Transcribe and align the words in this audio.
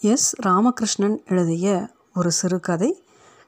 S. 0.00 0.36
Ramakrishnan 0.46 1.24
எழுதிய 1.28 1.88
ஒரு 2.14 2.30
சிறுகதை 2.30 3.02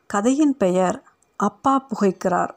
கதையின் 0.06 0.56
பெயர் 0.56 1.02
அப்பா 1.36 1.86
புகைக்கிறார். 1.88 2.50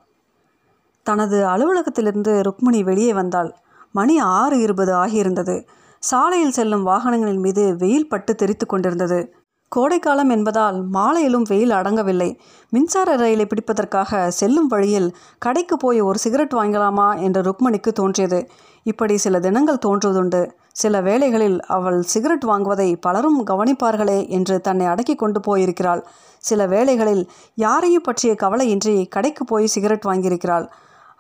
தனது 1.04 1.46
அலுவலகத்திலிருந்து 1.46 2.42
ருக்மிணி 2.42 2.84
வெளியே 2.84 3.14
வந்தாள். 3.14 3.56
மணி 3.92 4.20
ஆறு 4.20 4.60
இருபது 4.60 4.94
ஆகியிருந்தது. 4.94 5.68
சாலையில் 6.00 6.52
செல்லும் 6.52 6.88
வாகனங்களின் 6.88 7.40
மீது 7.40 7.76
வெயில் 7.78 8.10
பட்டு 8.10 8.36
தெரித்து 8.36 8.66
கொண்டிருந்தது. 8.66 9.34
கோடைக்காலம் 9.68 10.30
என்பதால் 10.30 10.86
மாலையிலும் 10.86 11.44
வெயில் 11.48 11.70
அடங்கவில்லை. 11.70 12.38
மின்சார 12.70 13.16
ரயிலை 13.16 13.48
பிடிப்பதற்காக 13.48 14.28
செல்லும் 14.28 14.68
வழியில் 14.68 15.16
கடைக்கு 15.38 15.78
போய் 15.78 16.02
ஒரு 16.02 16.20
சிகரெட் 16.20 16.54
வாங்கலாமா 16.54 17.22
என்று 17.22 17.42
ருக்மணிக்கு 17.42 17.92
தோன்றியது. 17.92 18.50
இப்படி 18.84 19.18
சில 19.18 19.40
தினங்கள் 19.40 19.84
தோன்றுவதுண்டு. 19.86 20.52
சில 20.82 21.02
வேளைகளில் 21.02 21.58
அவள் 21.68 22.00
சிகரெட் 22.02 22.46
வாங்குவதை 22.46 22.90
பலரும் 23.02 23.40
கவனிப்பார்களே 23.48 24.20
என்று 24.28 24.56
தன்னை 24.62 24.86
அடக்கி 24.86 25.16
கொண்டு 25.16 25.40
போயிருக்கிறாள். 25.40 26.02
சில 26.44 26.68
வேளைகளில் 26.68 27.24
யாரையும் 27.58 28.06
பற்றிய 28.06 28.34
கவலையின்றி 28.44 28.94
கடைக்கு 29.08 29.44
போய் 29.46 29.68
சிகரெட் 29.68 30.08
வாங்கியிருக்கிறாள். 30.10 30.68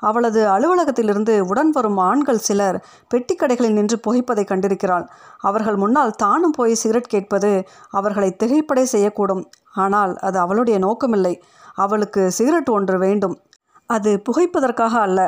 அவளது 0.02 0.42
அலுவலகத்திலிருந்து 0.48 1.34
உடன் 1.48 1.70
வரும் 1.70 1.98
ஆண்கள் 1.98 2.46
சிலர் 2.48 2.78
பெட்டி 3.08 3.34
கடைகளில் 3.36 3.78
நின்று 3.78 3.98
புகைப்பதை 4.08 4.46
கண்டிருக்கிறாள். 4.46 5.06
அவர்கள் 5.40 5.76
முன்னால் 5.76 6.18
தானும் 6.24 6.56
போய் 6.58 6.82
சிகரெட் 6.82 7.14
கேட்பது 7.14 7.52
அவர்களை 8.00 8.30
திகைப்படை 8.44 8.86
செய்யக்கூடும். 8.92 9.44
ஆனால் 9.76 10.14
அது 10.28 10.38
அவளுடைய 10.40 10.78
நோக்கமில்லை. 10.80 11.36
அவளுக்கு 11.78 12.22
சிகரெட் 12.32 12.70
ஒன்று 12.70 12.98
வேண்டும். 12.98 13.36
அது 13.90 14.12
புகைப்பதற்காக 14.20 14.96
அல்ல. 15.00 15.20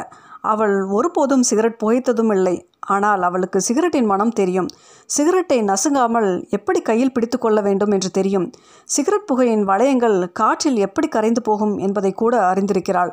அவள் 0.42 0.84
ஒருபோதும் 0.84 1.42
சிகரெட் 1.42 1.80
புகைத்ததும் 1.84 2.32
இல்லை. 2.34 2.70
ஆனால் 2.80 3.22
அவளுக்கு 3.22 3.62
சிகரெட்டின் 3.68 4.06
மனம் 4.06 4.32
தெரியும். 4.32 4.68
சிகரெட்டை 5.06 5.64
நசுங்காமல் 5.64 6.50
எப்படி 6.50 6.82
கையில் 6.82 7.12
பிடித்து 7.12 7.38
கொள்ள 7.38 7.62
வேண்டும் 7.62 7.92
என்று 7.92 8.10
தெரியும். 8.12 8.52
சிகரெட் 8.86 9.28
புகையின் 9.28 9.68
வளையங்கள் 9.68 10.32
காற்றில் 10.32 10.78
எப்படி 10.78 11.08
கரைந்து 11.08 11.42
போகும் 11.42 11.78
என்பதை 11.78 12.12
கூட 12.14 12.54
அறிந்திருக்கிறாள். 12.54 13.12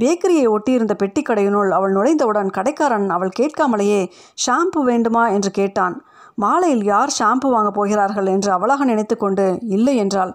பேக்கரியை 0.00 0.46
ஒட்டியிருந்த 0.46 0.94
பெட்டி 0.94 1.22
கடையினுள் 1.22 1.70
அவள் 1.70 1.92
நுழைந்தவுடன் 1.92 2.50
கடைக்காரன் 2.50 3.08
அவள் 3.10 3.32
கேட்காமலேயே 3.38 4.10
ஷாம்பு 4.46 4.82
வேண்டுமா? 4.82 5.28
என்று 5.28 5.50
கேட்டான். 5.50 6.02
மாலையில் 6.34 6.84
யார் 6.84 7.16
ஷாம்பு 7.18 7.48
வாங்க 7.50 7.70
போகிறார்கள்? 7.70 8.26
என்று 8.26 8.52
அவளாக 8.52 8.84
நினைத்து 8.84 9.16
கொண்டு 9.16 9.58
இல்லை 9.68 9.96
என்றாள். 9.96 10.34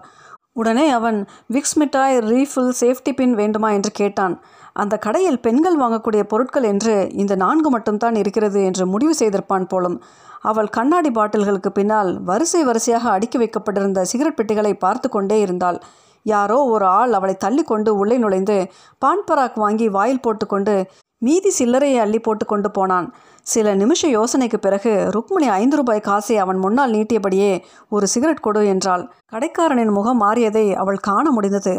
உடனே 0.52 0.90
அவன் 0.90 1.26
விக்ஸ் 1.46 1.78
மிட்டாய் 1.78 2.18
ரீஃபில் 2.18 2.72
சேஃப்டி 2.80 3.12
பின் 3.16 3.34
வேண்டுமா? 3.34 3.70
என்று 3.70 3.90
கேட்டான். 3.90 4.34
அந்த 4.76 4.94
கடையில் 4.98 5.40
பெண்கள் 5.40 5.80
வாங்கக்கூடிய 5.80 6.22
பொருட்கள் 6.22 6.62
என்று 6.62 6.94
இந்த 7.12 7.34
நான்கு 7.34 7.70
மட்டும்தான் 7.70 8.14
இருக்கிறது 8.14 8.64
என்று 8.64 8.86
முடிவு 8.86 9.14
செய்திருப்பான் 9.18 9.68
போலும். 9.68 10.02
அவள் 10.40 10.68
கண்ணாடி 10.68 11.10
பாட்டில்களுக்கு 11.10 11.70
பின்னால் 11.72 12.10
வரிசை 12.22 12.62
வரிசையாக 12.64 13.10
அடுக்கி 13.10 13.38
வைக்கப்பட்டிருந்த 13.38 14.04
சிகரெட் 14.04 14.36
பெட்டிகளை 14.36 14.74
பார்த்து 14.74 15.08
கொண்டே 15.08 15.40
இருந்தாள். 15.40 15.78
யாரோ 16.26 16.58
ஒரு 16.64 16.84
ஆள் 16.84 17.12
அவளை 17.12 17.36
தள்ளி 17.36 17.62
கொண்டு 17.62 17.90
உள்ளே 17.96 18.16
நுழைந்து 18.18 18.56
பான் 18.98 19.24
பராக் 19.30 19.58
வாங்கி 19.64 19.88
வாயில் 19.88 20.20
போட்டுக்கொண்டு 20.20 20.74
மீதி 21.18 21.50
சில்லறையை 21.58 21.98
அள்ளி 21.98 22.18
போட்டு 22.18 22.44
கொண்டு 22.46 22.68
போனான். 22.70 23.06
சில 23.46 23.74
நிமிஷ 23.74 24.08
யோசனைக்கு 24.08 24.56
பிறகு 24.56 24.92
ருக்மிணி 25.10 25.48
ஐந்து 25.60 25.76
ரூபாய் 25.76 26.00
காசை 26.00 26.36
அவன் 26.38 26.58
முன்னால் 26.58 26.92
நீட்டியபடியே 26.92 27.52
ஒரு 27.88 28.06
சிகரெட் 28.06 28.46
கொடு 28.46 28.62
என்றாள். 28.66 29.04
கடைக்காரனின் 29.32 29.92
முகம் 29.92 30.20
மாறியதை 30.22 30.66
அவள் 30.74 31.04
காண 31.08 31.30
முடிந்தது. 31.30 31.74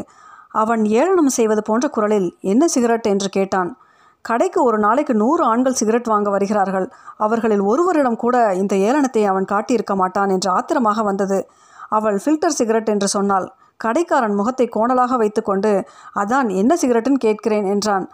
அவன் 0.56 0.84
ஏளனம் 1.00 1.34
செய்வது 1.38 1.61
போன்ற 1.61 1.86
குரலில் 1.88 2.30
என்ன 2.52 2.64
சிகரெட்? 2.67 3.08
என்று 3.14 3.30
கேட்டான். 3.30 3.70
கடைக்கு 4.25 4.59
ஒரு 4.64 4.78
நாளைக்கு 4.78 5.14
நூறு 5.14 5.44
ஆண்கள் 5.44 5.78
சிகரெட் 5.80 6.09
வாங்க 6.14 6.30
வருகிறார்கள். 6.30 6.88
அவர்களில் 7.17 7.64
ஒருவரிடம் 7.72 8.22
கூட 8.23 8.38
இந்த 8.53 8.73
ஏளனத்தை 8.88 9.23
அவன் 9.31 9.50
காட்டியிருக்க 9.52 9.95
மாட்டான் 9.95 10.30
என்று 10.30 10.50
ஆத்திரமாக 10.50 11.03
வந்தது. 11.03 11.39
அவள் 11.89 12.17
ஃபில்டர் 12.23 12.58
சிகரெட் 12.59 12.92
என்று 12.94 13.08
சொன்னாள். 13.08 13.48
கடைக்காரன் 13.80 14.36
முகத்தை 14.36 14.66
கோணலாக 14.76 15.14
வைத்துக்கொண்டு 15.17 15.72
அதான் 16.16 16.50
என்ன 16.61 16.73
சிகரெட்டுன்னு 16.81 17.26
கேட்கிறேன் 17.26 17.67
என்றான். 17.73 18.06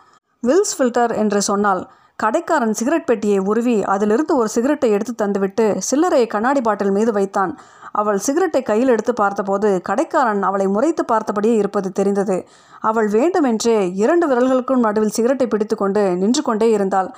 வில்ஸ் 0.43 0.75
ஃபில்டர் 0.77 1.13
என்று 1.23 1.39
சொன்னால் 1.49 1.81
கடைக்காரன் 2.19 2.75
சிகரெட் 2.79 3.07
பெட்டியை 3.09 3.39
உருவி 3.51 3.75
அதிலிருந்து 3.93 4.33
ஒரு 4.35 4.49
சிகரெட்டை 4.55 4.89
எடுத்து 4.95 5.13
தந்துவிட்டு 5.21 5.65
சில்லறையை 5.89 6.27
கண்ணாடி 6.27 6.61
பாட்டில் 6.61 6.95
மீது 6.97 7.11
வைத்தான். 7.11 7.51
அவள் 7.91 8.17
சிகரெட்டை 8.17 8.61
கையில் 8.61 8.87
எடுத்து 8.87 9.13
பார்த்தபோது 9.13 9.81
கடைக்காரன் 9.89 10.43
அவளை 10.43 10.67
முறைத்து 10.67 11.05
பார்த்தபடியே 11.11 11.55
இருப்பது 11.55 11.91
தெரிந்தது. 11.91 12.37
அவள் 12.79 13.07
வேண்டுமென்றே 13.07 13.77
இரண்டு 13.93 14.27
விரல்களுக்கும் 14.27 14.85
நடுவில் 14.85 15.09
சிகரெட்டை 15.09 15.47
பிடித்துக்கொண்டு 15.47 16.03
நின்று 16.15 16.41
கொண்டே 16.41 16.69
இருந்தாள். 16.71 17.09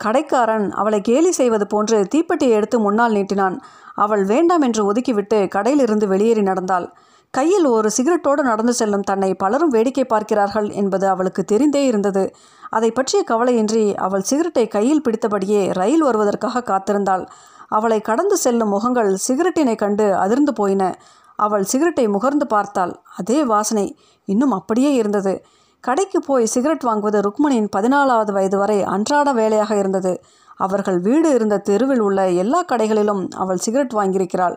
கடைக்காரன் 0.00 0.72
அவளை 0.72 1.00
கேலி 1.00 1.32
செய்வது 1.32 1.66
போன்று 1.66 1.98
தீப்பெட்டியை 2.14 2.50
எடுத்து 2.50 2.78
முன்னால் 2.80 3.12
நீட்டினான். 3.12 3.56
அவள் 3.94 4.24
வேண்டாம் 4.24 4.60
என்று 4.60 4.92
ஒதுக்கிவிட்டு 4.92 5.38
கடையிலிருந்து 5.54 6.06
வெளியேறி 6.06 6.42
நடந்தாள். 6.42 6.86
கையில் 7.30 7.66
ஒரு 7.66 7.88
சிகரெட்டோடு 7.96 8.42
நடந்து 8.42 8.72
செல்லும் 8.72 9.02
தன்னை 9.02 9.34
பலரும் 9.34 9.68
வேடிக்கை 9.68 10.04
பார்க்கிறார்கள் 10.04 10.68
என்பது 10.70 11.08
அவளுக்கு 11.08 11.44
தெரிந்தே 11.52 11.82
இருந்தது. 11.84 12.34
அதை 12.70 12.90
பற்றிய 12.90 13.24
கவலையின்றி 13.30 13.94
அவள் 13.94 14.20
சிகரெட்டை 14.20 14.68
கையில் 14.68 15.02
பிடித்தபடியே 15.02 15.72
ரயில் 15.72 16.02
வருவதற்காக 16.02 16.62
காத்திருந்தாள். 16.62 17.24
அவளை 17.68 18.00
கடந்து 18.00 18.36
செல்லும் 18.36 18.68
முகங்கள் 18.68 19.16
சிகரெட்டினை 19.28 19.76
கண்டு 19.76 20.16
அதிர்ந்து 20.16 20.52
போயின. 20.52 20.98
அவள் 21.36 21.64
சிகரெட்டை 21.64 22.08
முகர்ந்து 22.08 22.46
பார்த்தாள். 22.48 23.00
அதே 23.16 23.44
வாசனை 23.44 23.98
இன்னும் 24.24 24.50
அப்படியே 24.50 24.94
இருந்தது. 24.94 25.44
கடைக்கு 25.80 26.20
போய் 26.20 26.46
சிகரெட் 26.46 26.84
வாங்குவது 26.84 27.18
ருக்மணியின் 27.20 27.68
பதினாலாவது 27.76 28.32
வயது 28.32 28.58
வரை 28.58 28.82
அன்றாட 28.82 29.32
வேலையாக 29.32 29.76
இருந்தது. 29.76 30.22
அவர்கள் 30.56 30.98
வீடு 31.00 31.34
இருந்த 31.34 31.58
தெருவில் 31.58 31.98
உள்ள 31.98 32.30
எல்லா 32.30 32.64
கடைகளிலும் 32.64 33.30
அவள் 33.30 33.56
சிகரெட் 33.56 33.92
வாங்கியிருக்கிறாள். 33.92 34.56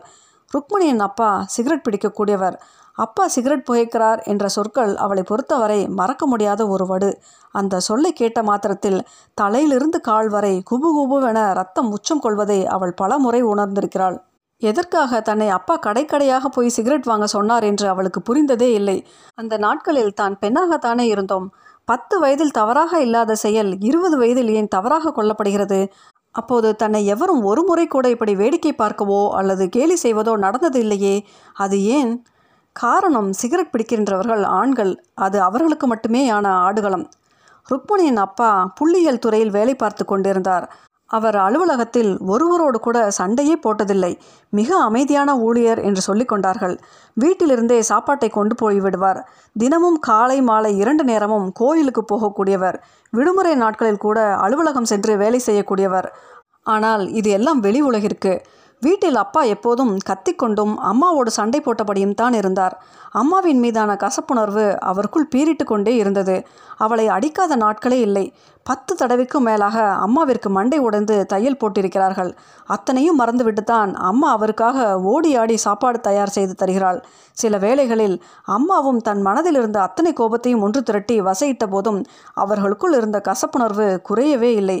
ருக்மணியின் 0.54 0.98
அப்பா 0.98 1.44
சிகரெட் 1.46 1.86
பிடிக்கக்கூடியவர். 1.88 2.56
அப்பா 3.00 3.24
சிகரெட் 3.28 3.66
புகைக்கிறார் 3.68 4.20
என்ற 4.24 4.44
சொற்கள் 4.48 4.92
அவளை 4.96 5.22
பொறுத்தவரை 5.22 5.78
மறக்க 5.98 6.24
முடியாத 6.26 6.62
ஒரு 6.66 6.84
வடு. 6.86 7.10
அந்த 7.54 7.80
சொல்லை 7.80 8.10
கேட்ட 8.12 8.40
மாத்திரத்தில் 8.42 8.98
தலையிலிருந்து 9.38 9.98
கால் 10.00 10.28
வரை 10.28 10.54
குபு 10.70 10.90
குபுவென 10.96 11.38
ரத்தம் 11.60 11.88
உச்சம் 11.96 12.22
கொள்வதை 12.26 12.58
அவள் 12.76 12.94
பல 12.94 13.18
முறை 13.18 13.40
உணர்ந்திருக்கிறாள். 13.52 14.18
எதற்காக 14.62 15.20
தன்னை 15.20 15.48
அப்பா 15.48 15.74
கடைக்கடையாக 15.86 16.48
போய் 16.48 16.74
சிகரெட் 16.76 17.08
வாங்க 17.10 17.26
சொன்னார் 17.26 17.64
என்று 17.70 17.86
அவளுக்கு 17.88 18.20
புரிந்ததே 18.28 18.68
இல்லை. 18.80 18.98
அந்த 19.38 19.54
நாட்களில் 19.58 20.18
தான் 20.20 20.34
பெண்ணாகத்தானே 20.42 21.06
இருந்தோம். 21.14 21.46
பத்து 21.88 22.14
வயதில் 22.18 22.56
தவறாக 22.58 22.92
இல்லாத 23.00 23.36
செயல் 23.44 23.70
இருபது 23.88 24.16
வயதில் 24.16 24.50
ஏன் 24.58 24.72
தவறாக 24.76 25.12
கொல்லப்படுகிறது 25.16 25.80
அப்போது 26.34 26.68
தன்னை 26.76 27.00
எவரும் 27.06 27.40
ஒரு 27.42 27.62
முறை 27.68 27.84
கூட 27.86 28.06
இப்படி 28.14 28.32
வேடிக்கை 28.34 28.72
பார்க்கவோ 28.74 29.22
அல்லது 29.38 29.64
கேலி 29.68 29.96
செய்வதோ 30.02 30.32
நடந்தது 30.44 30.78
இல்லையே. 30.78 31.14
அது 31.56 31.76
ஏன்? 31.96 32.12
காரணம் 32.76 33.32
சிகரெட் 33.32 33.72
பிடிக்கின்றவர்கள் 33.72 34.42
ஆண்கள். 34.42 34.92
அது 35.14 35.42
அவர்களுக்கு 35.42 35.86
மட்டுமே 35.86 36.28
ஆன 36.28 36.52
ஆடுகளம். 36.66 37.06
ருக்மணியின் 37.70 38.16
அப்பா 38.16 38.72
புள்ளியியல் 38.78 39.18
துறையில் 39.18 39.50
வேலை 39.50 39.74
பார்த்து 39.74 40.04
கொண்டிருந்தார். 40.04 40.66
அவர் 41.10 41.36
அலுவலகத்தில் 41.36 42.10
ஒருவரோடு 42.32 42.78
கூட 42.80 43.10
சண்டையே 43.10 43.58
போட்டதில்லை. 43.64 44.10
மிக 44.50 44.76
அமைதியான 44.78 45.30
ஊழியர் 45.36 45.78
என்று 45.78 46.00
சொல்லிக் 46.00 46.28
கொண்டார்கள். 46.28 46.78
வீட்டிலிருந்தே 47.20 47.78
சாப்பாட்டை 47.80 48.28
கொண்டு 48.28 48.54
போய் 48.54 48.80
விடுவார். 48.80 49.20
தினமும் 49.56 49.98
காலை 49.98 50.38
மாலை 50.40 50.76
இரண்டு 50.76 51.04
நேரமும் 51.04 51.52
கோயிலுக்கு 51.52 52.04
போகக்கூடியவர். 52.12 52.78
விடுமுறை 53.10 53.54
நாட்களில் 53.54 54.04
கூட 54.06 54.36
அலுவலகம் 54.36 54.84
சென்று 54.84 55.16
வேலை 55.16 55.40
செய்யக்கூடியவர். 55.46 56.08
ஆனால் 56.62 57.08
இது 57.08 57.30
எல்லாம் 57.30 57.60
வெளி 57.60 57.80
உலகிற்கு. 57.80 58.42
வீட்டில் 58.82 59.18
அப்பா 59.22 59.40
எப்போதும் 59.54 59.90
கத்திக்கொண்டும் 60.08 60.74
அம்மாவோடு 60.90 61.30
சண்டை 61.36 61.58
போட்டபடியும் 61.64 62.14
தான் 62.20 62.34
இருந்தார். 62.38 62.74
அம்மாவின் 63.20 63.60
மீதான 63.64 63.96
கசப்புணர்வு 64.04 64.64
அவருக்குள் 64.90 65.26
பீறிட்டு 65.32 65.64
கொண்டே 65.64 65.92
இருந்தது. 65.96 66.36
அவளை 66.84 67.04
அடிக்காத 67.16 67.56
நாட்களே 67.56 67.98
இல்லை. 68.06 68.24
பத்து 68.66 68.92
தடவைக்கும் 69.00 69.46
மேலாக 69.48 69.76
அம்மாவிற்கு 70.06 70.48
மண்டை 70.56 70.78
உடைந்து 70.86 71.14
தையல் 71.32 71.58
போட்டிருக்கிறார்கள். 71.60 72.30
அத்தனையும் 72.66 73.20
மறந்துவிட்டு 73.20 73.64
தான் 73.64 73.92
அம்மா 74.10 74.28
அவருக்காக 74.36 74.78
ஓடி 75.12 75.32
ஆடி 75.42 75.56
சாப்பாடு 75.66 76.00
தயார் 76.00 76.34
செய்து 76.36 76.54
தருகிறாள். 76.54 77.00
சில 77.36 77.58
வேளைகளில் 77.58 78.16
அம்மாவும் 78.56 79.02
தன் 79.08 79.22
மனதில் 79.28 79.54
இருந்த 79.54 79.80
அத்தனை 79.86 80.12
கோபத்தையும் 80.12 80.64
ஒன்று 80.68 80.82
திரட்டி 80.82 81.18
வசையிட்ட 81.28 81.66
போதும் 81.66 82.00
அவர்களுக்குள் 82.34 82.96
இருந்த 83.00 83.20
கசப்புணர்வு 83.28 83.88
குறையவே 84.10 84.52
இல்லை. 84.62 84.80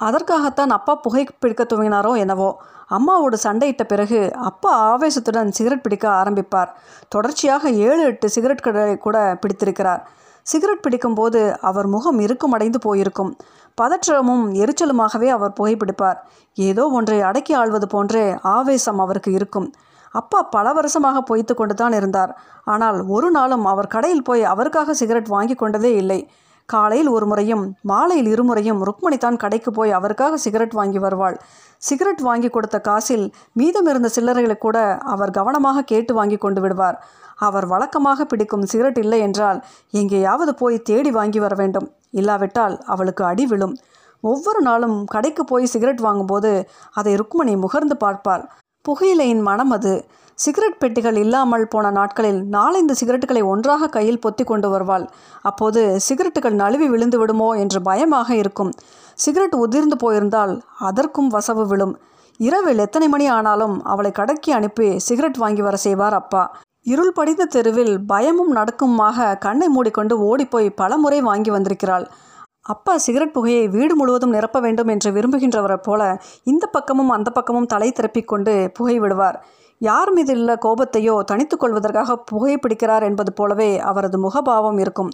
அதற்காகத்தான் 0.00 0.70
அப்பா 0.70 0.94
புகை 0.94 1.26
பிடிக்க 1.38 1.64
துவங்கினாரோ 1.64 2.12
என்னவோ. 2.18 2.48
அம்மாவோடு 2.96 3.36
சண்டையிட்ட 3.44 3.84
பிறகு 3.84 4.18
அப்பா 4.34 4.72
ஆவேசத்துடன் 4.90 5.48
சிகரெட் 5.48 5.82
பிடிக்க 5.82 6.08
ஆரம்பிப்பார். 6.10 6.70
தொடர்ச்சியாக 7.08 7.70
ஏழு 7.70 8.02
எட்டு 8.02 8.30
சிகரெட் 8.30 8.64
கடை 8.66 8.98
கூட 8.98 9.38
பிடித்திருக்கிறார். 9.40 10.02
சிகரெட் 10.42 10.84
பிடிக்கும்போது 10.86 11.40
அவர் 11.60 11.86
முகம் 11.86 12.18
இருக்குமடைந்து 12.18 12.80
போயிருக்கும். 12.80 13.32
பதற்றமும் 13.80 14.44
எரிச்சலுமாகவே 14.62 15.28
அவர் 15.28 15.56
புகைப்பிடிப்பார் 15.60 16.20
ஏதோ 16.54 16.84
ஒன்றை 16.88 17.20
அடக்கி 17.20 17.54
ஆள்வது 17.54 17.86
போன்றே 17.88 18.36
ஆவேசம் 18.40 18.98
அவருக்கு 18.98 19.32
இருக்கும். 19.32 19.72
அப்பா 20.10 20.42
பல 20.42 20.72
வருஷமாக 20.72 21.18
பொய்த்து 21.20 21.54
கொண்டு 21.54 21.74
தான் 21.74 21.92
இருந்தார். 21.92 22.32
ஆனால் 22.64 22.98
ஒரு 23.06 23.30
நாளும் 23.30 23.64
அவர் 23.64 23.92
கடையில் 23.94 24.26
போய் 24.28 24.44
அவருக்காக 24.44 24.94
சிகரெட் 24.94 25.34
வாங்கி 25.34 25.54
கொண்டதே 25.54 25.94
இல்லை. 25.94 26.20
காலையில் 26.74 27.08
ஒரு 27.08 27.26
முறையும் 27.30 27.64
மாலையில் 27.90 28.28
இருமுறையும் 28.34 28.80
ருக்மணி 28.88 29.18
தான் 29.24 29.40
கடைக்கு 29.42 29.70
போய் 29.78 29.90
அவருக்காக 29.98 30.38
சிகரெட் 30.44 30.74
வாங்கி 30.78 31.00
வருவாள். 31.04 31.36
சிகரெட் 31.82 32.22
வாங்கி 32.28 32.48
கொடுத்த 32.48 32.76
காசில் 32.80 33.24
மீதம் 33.60 33.88
இருந்த 33.92 34.08
சில்லறைகளை 34.16 34.56
கூட 34.58 34.78
அவர் 35.14 35.36
கவனமாக 35.38 35.84
கேட்டு 35.92 36.14
வாங்கி 36.14 36.38
கொண்டு 36.44 36.60
விடுவார். 36.60 36.98
அவர் 37.46 37.66
வழக்கமாக 37.72 38.24
பிடிக்கும் 38.24 38.66
சிகரெட் 38.72 39.00
இல்லை 39.04 39.20
என்றால் 39.20 39.58
எங்கேயாவது 40.00 40.54
போய் 40.54 40.76
தேடி 40.90 41.10
வாங்கி 41.10 41.40
வர 41.44 41.54
வேண்டும். 41.54 41.88
இல்லாவிட்டால் 42.20 42.76
அவளுக்கு 42.94 43.24
அடி 43.24 43.46
விழும். 43.46 43.74
ஒவ்வொரு 44.20 44.60
நாளும் 44.60 44.98
கடைக்கு 45.14 45.42
போய் 45.44 45.72
சிகரெட் 45.72 46.06
வாங்கும்போது 46.06 46.52
அதை 47.00 47.12
ருக்மணி 47.20 47.54
முகர்ந்து 47.64 47.96
பார்ப்பார். 48.04 48.44
புகையிலையின் 48.84 49.42
மனம் 49.50 49.70
அது. 49.70 49.94
சிகரெட் 50.38 50.80
பெட்டிகள் 50.82 51.18
இல்லாமல் 51.22 51.64
போன 51.72 51.90
நாட்களில் 51.90 52.40
நாலந்து 52.54 52.94
சிகரெட்டுகளை 53.00 53.42
ஒன்றாக 53.52 53.88
கையில் 53.94 54.20
பொத்தி 54.24 54.44
கொண்டு 54.44 54.68
வருவாள். 54.72 55.04
அப்போது 55.42 55.82
சிகரெட்டுகள் 56.06 56.58
நழுவி 56.62 56.88
விழுந்து 56.94 57.18
விடுமோ 57.18 57.48
என்று 57.62 57.78
பயமாக 57.88 58.28
இருக்கும். 58.34 58.72
சிகரெட் 59.24 59.56
உதிர்ந்து 59.64 59.96
போயிருந்தால் 60.02 60.52
அதற்கும் 60.88 61.30
வசவு 61.36 61.64
விழும். 61.72 61.94
இரவில் 62.40 62.82
எத்தனை 62.86 63.08
மணி 63.08 63.26
ஆனாலும் 63.36 63.76
அவளை 63.92 64.12
கடக்கி 64.20 64.50
அனுப்பி 64.58 64.88
சிகரெட் 65.06 65.42
வாங்கி 65.44 65.62
வர 65.68 65.76
செய்வார் 65.86 66.18
அப்பா. 66.20 66.44
இருள் 66.86 67.16
படிந்த 67.18 67.48
தெருவில் 67.54 67.94
பயமும் 68.12 68.52
நடக்குமாக 68.58 69.34
கண்ணை 69.46 69.68
மூடிக்கொண்டு 69.76 70.14
ஓடிப்போய் 70.28 70.76
பலமுறை 70.80 71.20
வாங்கி 71.30 71.50
வந்திருக்கிறாள். 71.50 72.06
அப்பா 72.74 72.92
சிகரெட் 73.04 73.34
புகையை 73.34 73.64
வீடு 73.74 73.94
முழுவதும் 73.96 74.34
நிரப்ப 74.36 74.58
வேண்டும் 74.60 74.90
என்று 74.94 75.08
விரும்புகின்றவரை 75.16 75.76
போல 75.88 76.02
இந்த 76.52 76.64
பக்கமும் 76.76 77.12
அந்த 77.16 77.28
பக்கமும் 77.36 77.68
தலை 77.72 77.88
திருப்பிக் 77.98 78.30
கொண்டு 78.30 78.54
புகை 78.78 78.96
விடுவார். 79.02 79.36
யார் 79.78 80.12
மீது 80.12 80.32
உள்ள 80.32 80.52
கோபத்தையோ 80.54 81.14
தணித்துக் 81.32 81.60
கொள்வதற்காக 81.60 82.24
புகைப்பிடிக்கிறார் 82.30 83.02
என்பது 83.02 83.32
போலவே 83.32 83.78
அவரது 83.78 84.18
முகபாவம் 84.18 84.78
இருக்கும். 84.78 85.10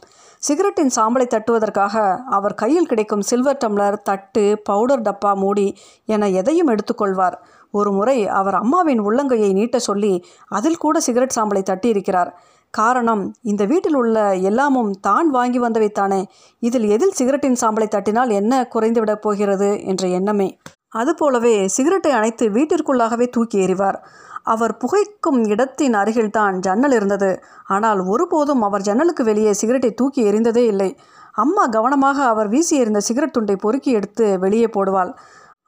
சிகரெட்டின் 0.49 0.93
சாம்பலை 0.97 1.26
தட்டுவதற்காக 1.26 2.19
அவர் 2.26 2.55
கையில் 2.55 2.87
கிடைக்கும் 2.87 3.20
சில்வர் 3.20 3.59
டம்ளர் 3.64 3.97
தட்டு 4.03 4.61
பவுடர் 4.64 5.03
டப்பா 5.03 5.35
மூடி 5.35 5.76
என 6.06 6.29
எதையும் 6.29 6.69
எடுத்துக்கொள்வார் 6.69 7.37
ஒரு 7.70 7.93
முறை 7.93 8.29
அவர் 8.29 8.55
அம்மாவின் 8.55 9.03
உள்ளங்கையை 9.03 9.53
நீட்ட 9.53 9.79
சொல்லி 9.79 10.25
அதில் 10.49 10.76
கூட 10.76 11.00
சிகரெட் 11.00 11.37
சாம்பலை 11.41 11.62
தட்டியிருக்கிறார் 11.62 12.32
காரணம் 12.70 13.35
இந்த 13.43 13.64
வீட்டில் 13.64 13.94
உள்ள 13.94 14.37
எல்லாமும் 14.37 14.93
தான் 15.00 15.31
வாங்கி 15.31 15.61
வந்தவை 15.61 15.91
தானே. 15.91 16.26
இதில் 16.59 16.85
எதில் 16.85 17.12
சிகரெட்டின் 17.19 17.59
சாம்பலை 17.61 17.88
தட்டினால் 17.88 18.31
என்ன 18.31 18.69
குறைந்துவிடப் 18.75 19.20
போகிறது 19.20 19.85
என்ற 19.85 20.09
எண்ணமே. 20.09 20.59
அதுபோலவே 20.88 21.69
சிகரெட்டை 21.69 22.12
அணைத்து 22.12 22.49
வீட்டிற்குள்ளாகவே 22.49 23.29
தூக்கி 23.29 23.59
எறிவார். 23.67 23.99
அவர் 24.47 24.75
புகைக்கும் 24.77 25.41
இடத்தின் 25.44 25.94
அருகில்தான் 25.94 26.56
ஜன்னல் 26.59 26.93
இருந்தது. 26.93 27.31
ஆனால் 27.67 28.00
ஒருபோதும் 28.06 28.62
அவர் 28.62 28.83
ஜன்னலுக்கு 28.83 29.25
வெளியே 29.25 29.53
சிகரெட்டை 29.53 29.91
தூக்கி 29.94 30.23
எறிந்ததே 30.31 30.65
இல்லை. 30.67 30.91
அம்மா 31.35 31.65
கவனமாக 31.67 32.19
அவர் 32.25 32.49
வீசி 32.49 32.75
எறிந்த 32.77 33.00
சிகரெட் 33.00 33.37
துண்டை 33.37 33.56
பொறுக்கி 33.56 33.91
எடுத்து 33.91 34.27
வெளியே 34.39 34.69
போடுவாள். 34.77 35.12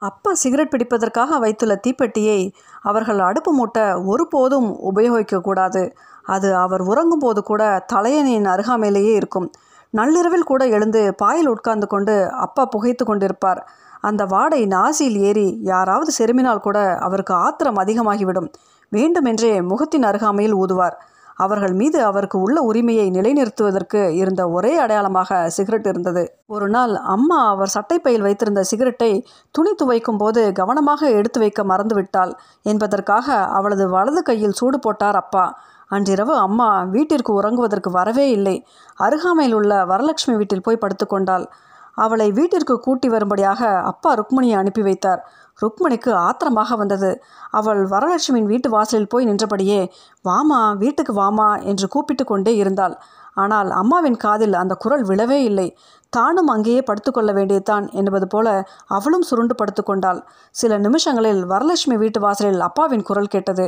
அப்பா 0.01 0.31
சிகரெட் 0.33 0.71
பிடிப்பதற்காக 0.73 1.37
வைத்துள்ள 1.39 1.75
தீப்பெட்டியை 1.75 2.39
அவர்கள் 2.81 3.19
அடுப்பு 3.19 3.51
மூட்ட 3.59 3.79
ஒருபோதும் 4.05 4.67
உபயோகிக்கக்கூடாது 4.91 5.83
அது 6.25 6.49
அவர் 6.55 6.81
உறங்கும் 6.81 7.19
போது 7.19 7.43
கூட 7.43 7.63
தலையணியின் 7.93 8.47
அருகாமையிலேயே 8.53 9.13
இருக்கும். 9.15 9.47
நள்ளிரவில் 9.93 10.49
கூட 10.51 10.63
எழுந்து 10.67 11.01
பாயில் 11.17 11.49
உட்கார்ந்து 11.49 11.87
கொண்டு 11.87 12.13
அப்பா 12.45 12.65
புகைத்து 12.65 13.03
கொண்டிருப்பார். 13.05 13.61
அந்த 14.09 14.23
வாடை 14.25 14.61
நாசியில் 14.67 15.19
ஏறி 15.27 15.47
யாராவது 15.63 16.11
செருமினால் 16.19 16.65
கூட 16.67 16.77
அவருக்கு 17.07 17.33
ஆத்திரம் 17.45 17.81
அதிகமாகிவிடும். 17.83 18.49
வேண்டுமென்றே 18.91 19.51
முகத்தின் 19.71 20.07
அருகாமையில் 20.09 20.57
ஊதுவார். 20.61 20.95
அவர்கள் 21.37 21.73
மீது 21.73 21.99
அவருக்கு 22.03 22.37
உள்ள 22.39 22.57
உரிமையை 22.61 23.05
நிலைநிறுத்துவதற்கு 23.11 24.01
இருந்த 24.19 24.41
ஒரே 24.49 24.71
அடையாளமாக 24.77 25.39
சிகரெட் 25.49 25.87
இருந்தது. 25.91 26.23
ஒரு 26.55 26.67
நாள் 26.69 26.93
அம்மா 27.15 27.39
அவர் 27.53 27.73
சட்டைப்பையில் 27.73 28.25
வைத்திருந்த 28.27 28.61
சிகரெட்டை 28.63 29.11
துணி 29.51 29.73
துவைக்கும் 29.81 30.17
போது 30.17 30.41
கவனமாக 30.51 31.09
எடுத்து 31.09 31.39
வைக்க 31.39 31.63
மறந்துவிட்டாள் 31.63 32.31
என்பதற்காக 32.71 33.37
அவளது 33.57 33.87
வலது 33.89 34.23
கையில் 34.23 34.57
சூடு 34.59 34.79
போட்டார் 34.79 35.19
அப்பா. 35.23 35.45
அன்றிரவு 35.87 36.35
அம்மா 36.37 36.69
வீட்டிற்கு 36.93 37.31
உறங்குவதற்கு 37.41 37.89
வரவே 37.91 38.27
இல்லை. 38.29 38.55
அருகாமையில் 38.99 39.53
உள்ள 39.53 39.73
வரலட்சுமி 39.85 40.35
வீட்டில் 40.35 40.65
போய் 40.67 40.83
படுத்துக்கொண்டாள் 40.83 41.45
அவளை 41.95 42.31
வீட்டிற்கு 42.31 42.75
கூட்டி 42.79 43.07
வரும்படியாக 43.09 43.61
அப்பா 43.81 44.11
ருக்மணியை 44.15 44.57
அனுப்பி 44.57 44.81
வைத்தார். 44.81 45.21
ருக்மணிக்கு 45.61 46.11
ஆத்திரமாக 46.27 46.75
வந்தது. 46.75 47.09
அவள் 47.51 47.81
வரலட்சுமியின் 47.87 48.49
வீட்டு 48.53 48.69
வாசலில் 48.69 49.07
போய் 49.07 49.25
நின்றபடியே 49.25 49.81
வாமா 50.25 50.61
வீட்டுக்கு 50.77 51.13
வாமா 51.13 51.49
என்று 51.63 51.87
கூப்பிட்டு 51.87 52.23
கொண்டே 52.23 52.55
இருந்தாள். 52.55 52.95
ஆனால் 53.33 53.69
அம்மாவின் 53.71 54.17
காதில் 54.17 54.53
அந்த 54.53 54.73
குரல் 54.75 55.05
விழவே 55.05 55.39
இல்லை. 55.43 55.67
தானும் 56.09 56.47
அங்கேயே 56.47 56.81
படுத்துக்கொள்ள 56.81 57.31
வேண்டியதுதான் 57.33 57.85
என்பது 57.91 58.27
போல 58.27 58.47
அவளும் 58.87 59.21
சுருண்டு 59.21 59.55
படுத்துக்கொண்டாள் 59.61 60.19
சில 60.51 60.77
நிமிஷங்களில் 60.77 61.41
வரலட்சுமி 61.45 61.97
வீட்டு 61.97 62.19
வாசலில் 62.19 62.59
அப்பாவின் 62.59 63.01
குரல் 63.01 63.27
கேட்டது. 63.27 63.65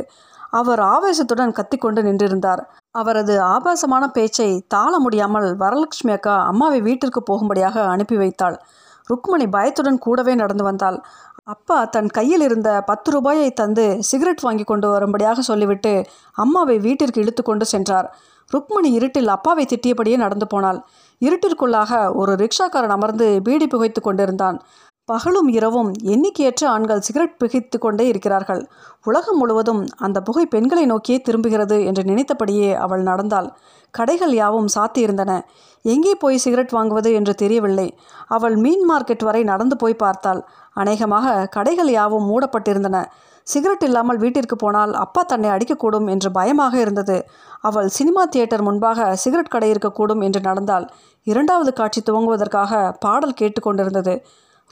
அவர் 0.52 0.80
ஆவேசத்துடன் 0.80 1.52
கத்திக்கொண்டு 1.52 2.02
நின்றிருந்தார். 2.02 2.62
அவரது 2.90 3.42
ஆபாசமான 3.42 4.04
பேச்சை 4.08 4.64
தாள 4.68 4.98
முடியாமல் 4.98 5.48
வரலட்சுமி 5.56 6.12
அக்கா 6.12 6.34
அம்மாவை 6.44 6.80
வீட்டிற்கு 6.80 7.22
போகும்படியாக 7.22 7.86
அனுப்பி 7.86 8.16
வைத்தாள். 8.16 8.56
ருக்மணி 9.10 9.46
பயத்துடன் 9.50 9.98
கூடவே 9.98 10.34
நடந்து 10.34 10.64
வந்தாள். 10.64 10.98
அப்பா 11.44 11.84
தன் 11.84 12.08
கையில் 12.08 12.40
இருந்த 12.40 12.82
பத்து 12.82 13.10
ரூபாயை 13.10 13.50
தந்து 13.52 13.84
சிகரெட் 14.00 14.40
வாங்கி 14.40 14.64
கொண்டு 14.64 14.88
வரும்படியாக 14.88 15.40
சொல்லிவிட்டு 15.40 15.92
அம்மாவை 16.32 16.78
வீட்டிற்கு 16.78 17.20
இழுத்து 17.20 17.42
கொண்டு 17.42 17.64
சென்றார். 17.64 18.08
ருக்மணி 18.50 18.90
இருட்டில் 18.92 19.28
அப்பாவை 19.28 19.64
திட்டியபடியே 19.64 20.16
நடந்து 20.16 20.46
போனாள். 20.46 20.78
இருட்டிற்குள்ளாக 21.20 22.12
ஒரு 22.14 22.32
ரிக்ஷாக்காரன் 22.34 22.94
அமர்ந்து 22.96 23.40
பீடி 23.42 23.66
புகைத்து 23.66 24.00
கொண்டிருந்தான். 24.00 24.62
பகலும் 25.08 25.48
இரவும் 25.48 25.90
எண்ணிக்கையற்ற 26.12 26.62
ஆண்கள் 26.72 27.04
சிகரெட் 27.06 27.38
பிகித்து 27.40 27.76
கொண்டே 27.78 28.04
இருக்கிறார்கள். 28.08 28.62
உலகம் 29.04 29.38
முழுவதும் 29.40 29.82
அந்த 29.98 30.18
புகை 30.20 30.44
பெண்களை 30.46 30.84
நோக்கியே 30.86 31.18
திரும்புகிறது 31.18 31.76
என்று 31.84 32.02
நினைத்தபடியே 32.04 32.70
அவள் 32.84 33.02
நடந்தாள். 33.02 33.48
கடைகள் 33.94 34.34
யாவும் 34.40 34.68
சாத்தியிருந்தன. 34.74 35.32
எங்கே 35.84 36.12
போய் 36.14 36.42
சிகரெட் 36.44 36.74
வாங்குவது 36.76 37.10
என்று 37.18 37.32
தெரியவில்லை. 37.34 37.88
அவள் 38.28 38.56
மீன் 38.56 38.84
மார்க்கெட் 38.90 39.24
வரை 39.28 39.42
நடந்து 39.44 39.76
போய் 39.76 40.02
பார்த்தாள். 40.02 40.40
அநேகமாக 40.72 41.46
கடைகள் 41.56 41.90
யாவும் 41.90 42.28
மூடப்பட்டிருந்தன. 42.30 42.98
சிகரெட் 43.46 43.84
இல்லாமல் 43.88 44.20
வீட்டிற்கு 44.22 44.56
போனால் 44.56 44.92
அப்பா 44.94 45.22
தன்னை 45.22 45.48
அடிக்கக்கூடும் 45.50 46.08
என்று 46.14 46.28
பயமாக 46.30 46.74
இருந்தது. 46.78 47.16
அவள் 47.60 47.88
சினிமா 47.88 48.22
தியேட்டர் 48.24 48.66
முன்பாக 48.66 49.08
சிகரெட் 49.14 49.54
கடை 49.54 49.70
இருக்கக்கூடும் 49.74 50.24
என்று 50.26 50.40
நடந்தாள். 50.40 50.86
இரண்டாவது 51.26 51.72
காட்சி 51.72 52.02
துவங்குவதற்காக 52.02 52.82
பாடல் 53.04 53.38
கேட்டுக்கொண்டிருந்தது 53.40 54.14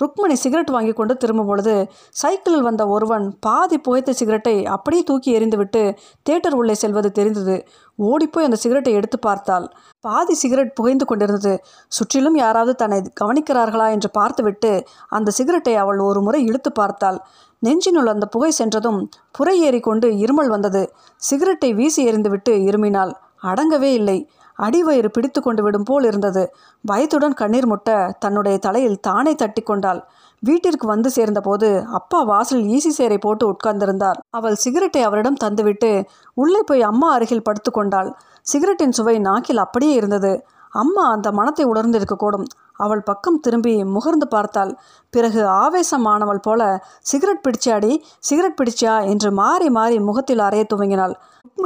ருக்மணி 0.01 0.35
சிகரெட் 0.35 0.71
வாங்கி 0.71 0.93
கொண்டு 0.93 1.15
திரும்பும் 1.17 1.47
பொழுது 1.47 1.75
சைக்கிளில் 2.11 2.63
வந்த 2.63 2.83
ஒருவன் 2.87 3.27
பாதி 3.41 3.77
புகைத்த 3.79 4.13
சிகரெட்டை 4.13 4.55
அப்படியே 4.67 5.03
தூக்கி 5.03 5.31
எறிந்துவிட்டு 5.39 5.83
தேட்டர் 6.31 6.53
உள்ளே 6.53 6.75
செல்வது 6.75 7.11
தெரிந்தது. 7.13 7.57
ஓடிப்போய் 7.99 8.45
அந்த 8.45 8.57
சிகரெட்டை 8.57 8.93
எடுத்து 8.93 9.19
பார்த்தாள். 9.19 9.67
பாதி 10.01 10.35
சிகரெட் 10.35 10.75
புகைந்து 10.75 11.05
கொண்டிருந்தது. 11.05 11.55
சுற்றிலும் 11.89 12.37
யாராவது 12.37 12.75
தன்னை 12.75 12.99
கவனிக்கிறார்களா 13.21 13.87
என்று 13.91 14.11
பார்த்துவிட்டு 14.11 14.73
அந்த 15.09 15.31
சிகரெட்டை 15.31 15.77
அவள் 15.77 15.99
ஒரு 15.99 16.21
முறை 16.21 16.41
இழுத்து 16.45 16.73
பார்த்தாள். 16.73 17.21
நெஞ்சினுள் 17.63 18.13
அந்த 18.13 18.27
புகை 18.27 18.51
சென்றதும் 18.51 19.01
புறை 19.33 19.57
ஏறி 19.61 19.81
கொண்டு 19.81 20.09
இருமல் 20.25 20.49
வந்தது. 20.49 20.83
சிகரெட்டை 21.23 21.71
வீசி 21.75 22.03
எறிந்துவிட்டு 22.11 22.53
இருமினாள். 22.71 23.13
அடங்கவே 23.43 23.91
இல்லை. 23.93 24.19
அடிவயிறு 24.59 25.09
பிடித்து 25.09 25.41
கொண்டு 25.41 25.63
விடும் 25.63 25.85
போல் 25.85 26.05
இருந்தது. 26.05 26.43
பயத்துடன் 26.85 27.35
கண்ணீர் 27.35 27.67
முட்ட 27.67 28.17
தன்னுடைய 28.19 28.59
தலையில் 28.59 29.01
தானே 29.01 29.35
தட்டி 29.35 29.63
கொண்டாள். 29.63 30.01
வீட்டிற்கு 30.43 30.87
வந்து 30.87 31.11
சேர்ந்தபோது 31.11 31.69
அப்பா 31.93 32.19
வாசலில் 32.23 32.69
ஈசி 32.77 32.91
சேரை 32.99 33.19
போட்டு 33.19 33.45
உட்கார்ந்திருந்தார். 33.53 34.19
அவள் 34.31 34.55
சிகரெட்டை 34.55 35.03
அவரிடம் 35.03 35.41
தந்துவிட்டு 35.45 35.91
உள்ளே 36.35 36.61
போய் 36.63 36.83
அம்மா 36.83 37.13
அருகில் 37.13 37.47
படுத்து 37.49 37.71
கொண்டாள். 37.71 38.11
சிகரெட்டின் 38.53 38.97
சுவை 38.99 39.17
நாக்கில் 39.19 39.65
அப்படியே 39.65 39.95
இருந்தது. 39.95 40.33
அம்மா 40.73 41.03
அந்த 41.11 41.29
மனத்தை 41.33 41.65
உணர்ந்திருக்கக்கூடும் 41.67 42.47
அவள் 42.77 43.03
பக்கம் 43.03 43.39
திரும்பி 43.41 43.73
முகர்ந்து 43.85 44.27
பார்த்தாள். 44.29 44.73
பிறகு 45.11 45.41
ஆவேசமானவள் 45.63 46.43
போல 46.43 46.63
சிகரெட் 47.01 47.45
பிடிச்சாடி 47.47 47.93
சிகரெட் 48.19 48.59
பிடிச்சா 48.61 48.95
என்று 49.13 49.31
மாறி 49.33 49.69
மாறி 49.71 49.99
முகத்தில் 49.99 50.39
அறைய 50.39 50.65
துவங்கினாள். 50.73 51.15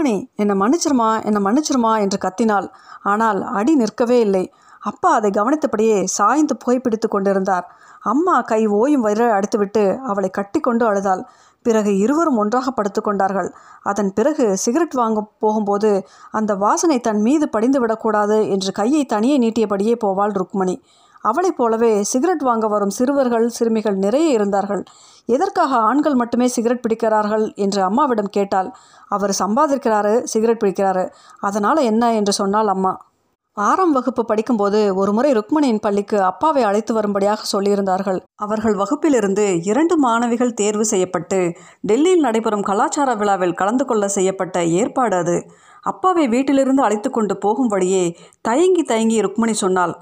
ருக்மிணி 0.00 0.19
என்னை 0.40 0.54
மன்னிச்சிருமா 0.61 1.09
என்னை 1.28 1.40
மன்னிச்சிருமா 1.47 1.90
என்று 2.04 2.19
கத்தினாள். 2.25 2.66
ஆனால் 3.02 3.40
அடி 3.59 3.73
நிற்கவே 3.80 4.19
இல்லை. 4.26 4.42
அப்பா 4.83 5.11
அதை 5.16 5.30
கவனித்தபடியே 5.30 5.97
சாய்ந்து 6.16 6.54
புகைப்பிடித்து 6.62 7.09
கொண்டிருந்தார். 7.09 7.66
அம்மா 8.12 8.37
கை 8.50 8.61
ஓயும் 8.78 9.04
வயிற 9.07 9.23
அடித்துவிட்டு 9.37 9.83
அவளை 10.11 10.30
கட்டிக்கொண்டு 10.38 10.85
அழுதாள். 10.90 11.23
பிறகு 11.66 11.90
இருவரும் 12.04 12.38
ஒன்றாக 12.42 12.69
படுத்துக்கொண்டார்கள் 12.76 13.50
அதன் 13.90 14.11
பிறகு 14.19 14.45
சிகரெட் 14.62 14.97
வாங்க 15.00 15.21
போகும்போது 15.45 15.90
அந்த 16.38 16.54
வாசனை 16.64 16.99
தன் 17.09 17.23
மீது 17.26 17.49
படிந்து 17.57 17.80
விடக்கூடாது 17.83 18.38
என்று 18.54 18.73
கையை 18.73 19.02
தனியே 19.14 19.37
நீட்டியபடியே 19.45 19.97
போவாள் 20.04 20.37
ருக்மணி. 20.40 20.76
அவளைப் 21.20 21.56
போலவே 21.56 22.02
சிகரெட் 22.02 22.42
வாங்க 22.42 22.66
வரும் 22.68 22.90
சிறுவர்கள் 22.90 23.48
சிறுமிகள் 23.48 23.96
நிறைய 23.96 24.30
இருந்தார்கள். 24.30 24.82
எதற்காக 25.26 25.76
ஆண்கள் 25.76 26.14
மட்டுமே 26.14 26.48
சிகரெட் 26.48 26.82
பிடிக்கிறார்கள் 26.82 27.54
என்று 27.54 27.82
அம்மாவிடம் 27.82 28.30
கேட்டால் 28.30 28.74
அவர் 29.08 29.34
சம்பாதிக்கிறாரு 29.38 30.22
சிகரெட் 30.22 30.62
பிடிக்கிறாரு. 30.64 31.08
அதனால் 31.40 31.76
என்ன 31.76 32.14
என்று 32.14 32.32
சொன்னாள் 32.32 32.66
அம்மா. 32.66 33.08
ஆறாம் 33.52 33.92
வகுப்பு 33.92 34.24
படிக்கும்போது 34.24 34.94
ஒரு 34.94 35.12
முறை 35.12 35.32
ருக்மணியின் 35.32 35.80
பள்ளிக்கு 35.80 36.22
அப்பாவை 36.22 36.62
அழைத்து 36.62 36.94
வரும்படியாக 36.94 37.40
சொல்லியிருந்தார்கள். 37.52 38.20
அவர்கள் 38.34 38.74
வகுப்பிலிருந்து 38.74 39.60
இரண்டு 39.64 39.96
மாணவிகள் 39.96 40.54
தேர்வு 40.54 40.84
செய்யப்பட்டு 40.84 41.52
டெல்லியில் 41.80 42.20
நடைபெறும் 42.20 42.62
கலாச்சார 42.62 43.14
விழாவில் 43.14 43.54
கலந்து 43.54 43.84
கொள்ள 43.84 44.08
செய்யப்பட்ட 44.08 44.64
ஏற்பாடு 44.64 45.16
அது. 45.16 45.50
அப்பாவை 45.82 46.28
வீட்டிலிருந்து 46.28 46.82
அழைத்து 46.82 47.10
கொண்டு 47.10 47.36
போகும் 47.36 47.66
வழியே 47.66 48.16
தயங்கி 48.40 48.82
தயங்கி 48.82 49.20
ருக்மணி 49.20 49.50
சொன்னாள் 49.50 49.94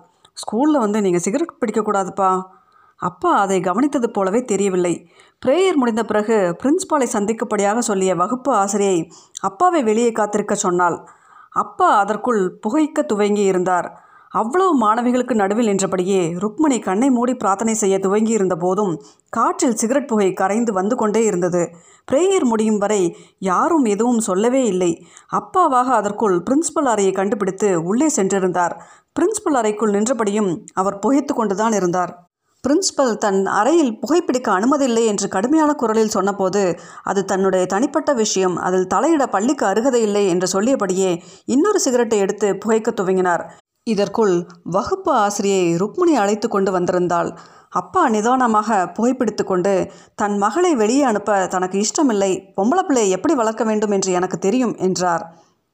ஸ்கூலில் 0.42 0.83
வந்து 0.85 0.99
நீங்கள் 1.00 1.25
சிகரெட் 1.26 1.59
பிடிக்கக்கூடாதுப்பா 1.61 2.30
அப்பா 3.00 3.33
அதை 3.42 3.57
கவனித்தது 3.61 4.09
போலவே 4.16 4.40
தெரியவில்லை. 4.45 4.95
பிரேயர் 5.42 5.78
முடிந்த 5.80 6.02
பிறகு 6.04 6.37
பிரின்ஸ்பாலை 6.61 7.07
சந்திக்கும்படியாக 7.12 7.83
சொல்லிய 7.90 8.12
வகுப்பு 8.14 8.50
ஆசிரியை 8.52 8.99
அப்பாவை 9.40 9.80
வெளியே 9.83 10.12
காத்திருக்க 10.12 10.54
சொன்னாள். 10.54 10.97
அப்பா 11.62 11.88
அதற்குள் 12.02 12.42
புகைக்க 12.66 13.02
துவங்கி 13.02 13.45
இருந்தார். 13.52 13.88
அவ்வளவு 14.30 14.73
மாணவிகளுக்கு 14.80 15.35
நடுவில் 15.35 15.68
நின்றபடியே 15.71 16.23
ருக்மணி 16.42 16.78
கண்ணை 16.78 17.09
மூடி 17.11 17.35
பிரார்த்தனை 17.35 17.75
செய்ய 17.75 17.97
துவங்கி 17.99 18.33
இருந்த 18.33 18.57
போதும் 18.57 18.92
காற்றில் 19.37 19.78
சிகரெட் 19.80 20.11
புகை 20.11 20.28
கரைந்து 20.33 20.73
வந்து 20.73 20.97
கொண்டே 20.97 21.23
இருந்தது. 21.25 21.62
பிரேயர் 22.09 22.45
முடியும் 22.45 22.78
வரை 22.78 23.00
யாரும் 23.50 23.87
எதுவும் 23.95 24.21
சொல்லவே 24.21 24.62
இல்லை. 24.64 24.90
அப்பாவாக 25.33 25.88
அதற்குள் 26.00 26.37
பிரின்ஸ்பல் 26.47 26.90
அறையை 26.92 27.12
கண்டுபிடித்து 27.12 27.71
உள்ளே 27.83 28.09
சென்றிருந்தார். 28.16 28.75
பிரின்சிபல் 29.18 29.56
அறைக்குள் 29.56 29.90
நின்றபடியும் 29.90 30.64
அவர் 30.72 30.98
புகைத்து 30.98 31.34
கொண்டுதான் 31.34 31.72
இருந்தார். 31.72 32.10
பிரின்சிபல் 32.64 33.16
தன் 33.16 33.46
அறையில் 33.46 33.98
புகைப்பிடிக்க 34.02 34.48
அனுமதியில்லை 34.58 35.04
என்று 35.06 35.28
கடுமையான 35.28 35.72
குரலில் 35.72 36.14
சொன்னபோது 36.16 36.62
அது 37.02 37.25
தன்னுடைய 37.25 37.66
தனிப்பட்ட 37.66 38.12
விஷயம் 38.12 38.56
அதில் 38.56 38.87
தலையிட 38.94 39.26
பள்ளிக்கு 39.26 39.66
அருகதை 39.66 40.02
இல்லை 40.02 40.28
என்று 40.28 40.48
சொல்லியபடியே 40.52 41.10
இன்னொரு 41.44 41.80
சிகரெட்டை 41.80 42.18
எடுத்து 42.18 42.48
புகைக்க 42.56 42.90
துவங்கினார். 42.90 43.44
இதற்குள் 43.82 44.34
வகுப்பு 44.62 45.12
ஆசிரியை 45.12 45.76
ருக்மிணி 45.76 46.16
அழைத்து 46.16 46.48
கொண்டு 46.48 46.72
வந்திருந்தாள். 46.72 47.30
அப்பா 47.70 48.08
நிதானமாக 48.08 48.92
புகைப்பிடித்து 48.96 49.44
கொண்டு 49.44 49.92
தன் 50.14 50.38
மகளை 50.38 50.75
வெளியே 50.75 51.02
அனுப்ப 51.02 51.46
தனக்கு 51.46 51.78
இஷ்டமில்லை 51.78 52.32
பொம்பளை 52.56 52.82
பிள்ளையை 52.82 53.10
எப்படி 53.10 53.34
வளர்க்க 53.34 53.64
வேண்டும் 53.64 53.90
என்று 53.90 54.12
எனக்கு 54.12 54.38
தெரியும் 54.38 54.76
என்றார். 54.76 55.25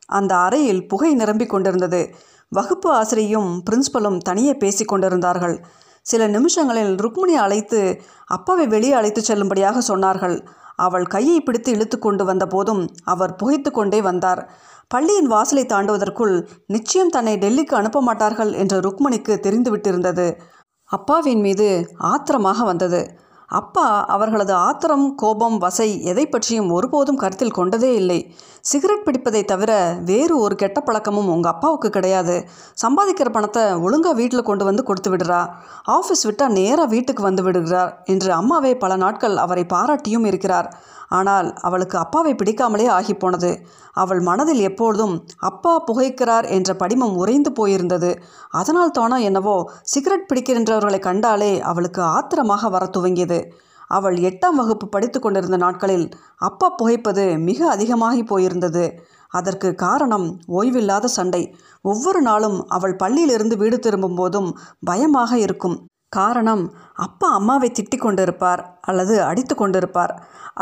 அந்த 0.06 0.36
அறையில் 0.36 0.86
புகை 0.86 1.14
நிரம்பிக் 1.14 1.50
கொண்டிருந்தது. 1.50 2.00
வகுப்பு 2.48 3.02
ஆசிரியையும் 3.02 3.60
பிரின்சிபலும் 3.70 4.18
தனியே 4.18 4.54
பேசிக் 4.54 4.88
கொண்டிருந்தார்கள். 4.88 5.64
சில 6.02 6.26
நிமிஷங்களில் 6.26 6.94
ருக்மிணி 6.96 7.36
அழைத்து 7.36 8.02
அப்பாவை 8.26 8.66
வெளியே 8.66 8.92
அழைத்து 8.92 9.20
செல்லும்படியாக 9.20 9.78
சொன்னார்கள். 9.88 10.46
அவள் 10.76 11.06
கையை 11.06 11.40
பிடித்து 11.40 11.72
இழுத்து 11.72 11.98
கொண்டு 11.98 12.24
வந்த 12.24 12.46
போதும் 12.46 12.90
அவர் 13.04 13.34
புகைத்து 13.34 13.70
கொண்டே 13.70 14.00
வந்தார். 14.00 14.52
பள்ளியின் 14.88 15.26
வாசலை 15.26 15.64
தாண்டுவதற்குள் 15.64 16.48
நிச்சயம் 16.66 17.08
தன்னை 17.08 17.36
டெல்லிக்கு 17.36 17.74
அனுப்ப 17.74 18.02
மாட்டார்கள் 18.02 18.52
என்று 18.52 18.80
ருக்மணிக்கு 18.80 19.34
தெரிந்துவிட்டிருந்தது. 19.46 20.36
அப்பாவின் 20.84 21.40
மீது 21.40 21.90
ஆத்திரமாக 21.96 22.64
வந்தது. 22.64 23.18
அப்பா 23.48 24.04
அவர்களது 24.04 24.52
ஆத்திரம் 24.52 25.14
கோபம் 25.14 25.58
வசை 25.58 26.02
எதை 26.02 26.26
பற்றியும் 26.26 26.70
ஒருபோதும் 26.70 27.16
கருத்தில் 27.16 27.50
கொண்டதே 27.50 27.94
இல்லை. 27.94 28.34
சிகரெட் 28.60 29.04
பிடிப்பதை 29.04 29.44
தவிர 29.44 29.96
வேறு 30.04 30.38
ஒரு 30.38 30.54
கெட்ட 30.54 30.80
பழக்கமும் 30.80 31.28
உங்கள் 31.28 31.52
அப்பாவுக்கு 31.52 31.90
கிடையாது. 31.90 32.48
சம்பாதிக்கிற 32.82 33.28
பணத்தை 33.28 33.72
ஒழுங்காக 33.74 34.14
வீட்டில் 34.14 34.42
கொண்டு 34.42 34.64
வந்து 34.64 34.82
கொடுத்து 34.82 35.16
விடுறா. 35.16 35.48
ஆஃபீஸ் 35.88 36.22
விட்டால் 36.22 36.52
நேராக 36.52 36.88
வீட்டுக்கு 36.88 37.22
வந்து 37.22 37.42
விடுகிறார் 37.42 38.02
என்று 38.04 38.32
அம்மாவே 38.32 38.76
பல 38.76 38.96
நாட்கள் 38.96 39.36
அவரை 39.36 39.64
பாராட்டியும் 39.64 40.26
இருக்கிறார். 40.26 40.74
ஆனால் 41.08 41.52
அவளுக்கு 41.60 41.98
அப்பாவை 41.98 42.34
பிடிக்காமலே 42.34 42.88
ஆகிப்போனது. 42.88 43.22
போனது 43.22 43.58
அவள் 43.92 44.20
மனதில் 44.20 44.60
எப்பொழுதும் 44.60 45.24
அப்பா 45.38 45.84
புகைக்கிறார் 45.86 46.48
என்ற 46.48 46.74
படிமம் 46.74 47.16
உறைந்து 47.16 47.52
போயிருந்தது. 47.52 48.20
அதனால் 48.50 48.90
தானோ 48.90 49.16
என்னவோ 49.16 49.70
சிகரெட் 49.82 50.28
பிடிக்கின்றவர்களை 50.32 50.98
கண்டாலே 50.98 51.60
அவளுக்கு 51.60 52.02
ஆத்திரமாக 52.02 52.68
வர 52.68 52.90
துவங்கியது. 52.96 53.42
அவள் 53.86 54.16
எட்டாம் 54.16 54.54
வகுப்பு 54.54 54.88
படித்து 54.88 55.20
கொண்டிருந்த 55.20 55.56
நாட்களில் 55.56 56.10
அப்பா 56.36 56.68
புகைப்பது 56.68 57.38
மிக 57.38 57.68
அதிகமாகி 57.68 58.22
போயிருந்தது. 58.22 58.98
அதற்கு 59.28 59.74
காரணம் 59.74 60.40
ஓய்வில்லாத 60.48 61.04
சண்டை. 61.04 61.54
ஒவ்வொரு 61.82 62.20
நாளும் 62.20 62.66
அவள் 62.68 62.96
பள்ளியிலிருந்து 62.96 63.56
வீடு 63.56 63.78
திரும்பும் 63.78 64.14
போதும் 64.14 64.58
பயமாக 64.84 65.38
இருக்கும். 65.38 65.88
காரணம் 66.18 66.64
அப்பா 67.04 67.28
அம்மாவை 67.38 67.68
திட்டிக் 67.70 68.04
கொண்டிருப்பார் 68.04 68.62
அல்லது 68.80 69.14
அடித்து 69.22 69.54
கொண்டிருப்பார். 69.54 70.12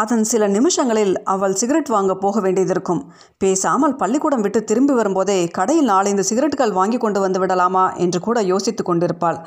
அதன் 0.03 0.25
சில 0.31 0.43
நிமிஷங்களில் 0.49 1.15
அவள் 1.33 1.55
சிகரெட் 1.55 1.91
வாங்க 1.95 2.13
போக 2.17 2.37
வேண்டியதிருக்கும். 2.41 3.03
பேசாமல் 3.43 3.97
பள்ளிக்கூடம் 3.97 4.45
விட்டு 4.45 4.61
திரும்பி 4.65 4.95
வரும்போதே 4.99 5.39
கடையில் 5.59 5.91
நாலந்து 5.91 6.25
சிகரெட்டுகள் 6.31 6.77
வாங்கி 6.79 6.99
கொண்டு 6.99 7.21
வந்து 7.21 7.41
விடலாமா 7.43 7.85
என்று 8.05 8.21
கூட 8.21 8.41
யோசித்து 8.53 8.85
கொண்டிருப்பாள். 8.85 9.41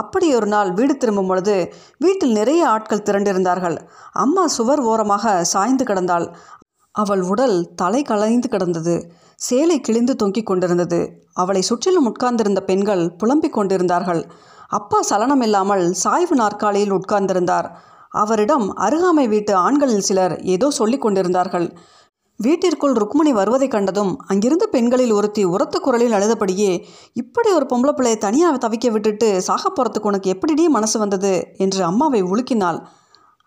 அப்படி 0.00 0.26
ஒரு 0.34 0.46
நாள் 0.46 0.70
வீடு 0.72 0.94
திரும்பும் 0.96 1.30
பொழுது 1.30 1.56
வீட்டில் 1.98 2.36
நிறைய 2.38 2.62
ஆட்கள் 2.68 3.06
திரண்டிருந்தார்கள். 3.08 3.76
அம்மா 4.24 4.44
சுவர் 4.56 4.82
ஓரமாக 4.92 5.34
சாய்ந்து 5.44 5.84
கிடந்தாள். 5.84 6.26
அவள் 6.94 7.22
உடல் 7.22 7.58
தலை 7.74 8.00
கலைந்து 8.02 8.48
கிடந்தது. 8.48 8.94
சேலை 9.36 9.76
கிழிந்து 9.80 10.14
தொங்கிக் 10.16 10.48
கொண்டிருந்தது. 10.50 10.98
அவளை 11.34 11.62
சுற்றிலும் 11.62 12.08
உட்கார்ந்திருந்த 12.10 12.60
பெண்கள் 12.70 13.04
புலம்பிக் 13.20 13.56
கொண்டிருந்தார்கள். 13.56 14.22
அப்பா 14.72 14.98
சலனமில்லாமல் 15.10 15.84
சாய்வு 15.92 16.36
நாற்காலியில் 16.36 16.92
உட்கார்ந்திருந்தார். 16.92 17.66
அவரிடம் 18.12 18.66
அருகாமை 18.76 19.28
வீட்டு 19.28 19.52
ஆண்களில் 19.56 20.00
சிலர் 20.00 20.34
ஏதோ 20.44 20.70
சொல்லிக் 20.70 21.00
கொண்டிருந்தார்கள். 21.00 21.66
வீட்டிற்குள் 22.40 22.94
ருக்மணி 22.94 23.32
வருவதைக் 23.32 23.70
கண்டதும் 23.70 24.12
அங்கிருந்த 24.26 24.66
பெண்களில் 24.66 25.12
ஒருத்தி 25.12 25.42
உரத்த 25.44 25.76
குரலில் 25.78 26.12
அழுதபடியே 26.12 26.72
இப்படி 27.12 27.50
ஒரு 27.52 27.66
பொம்பளை 27.72 27.92
பிள்ளையை 27.92 28.18
தனியாக 28.18 28.56
தவிக்க 28.58 28.90
விட்டுட்டு 28.90 29.28
சாக 29.42 29.64
போகிறதுக்கு 29.68 30.10
உனக்கு 30.10 30.30
எப்படிடி 30.30 30.64
மனசு 30.68 30.96
வந்தது? 30.98 31.34
என்று 31.56 31.84
அம்மாவை 31.84 32.22
உலுக்கினாள். 32.22 32.80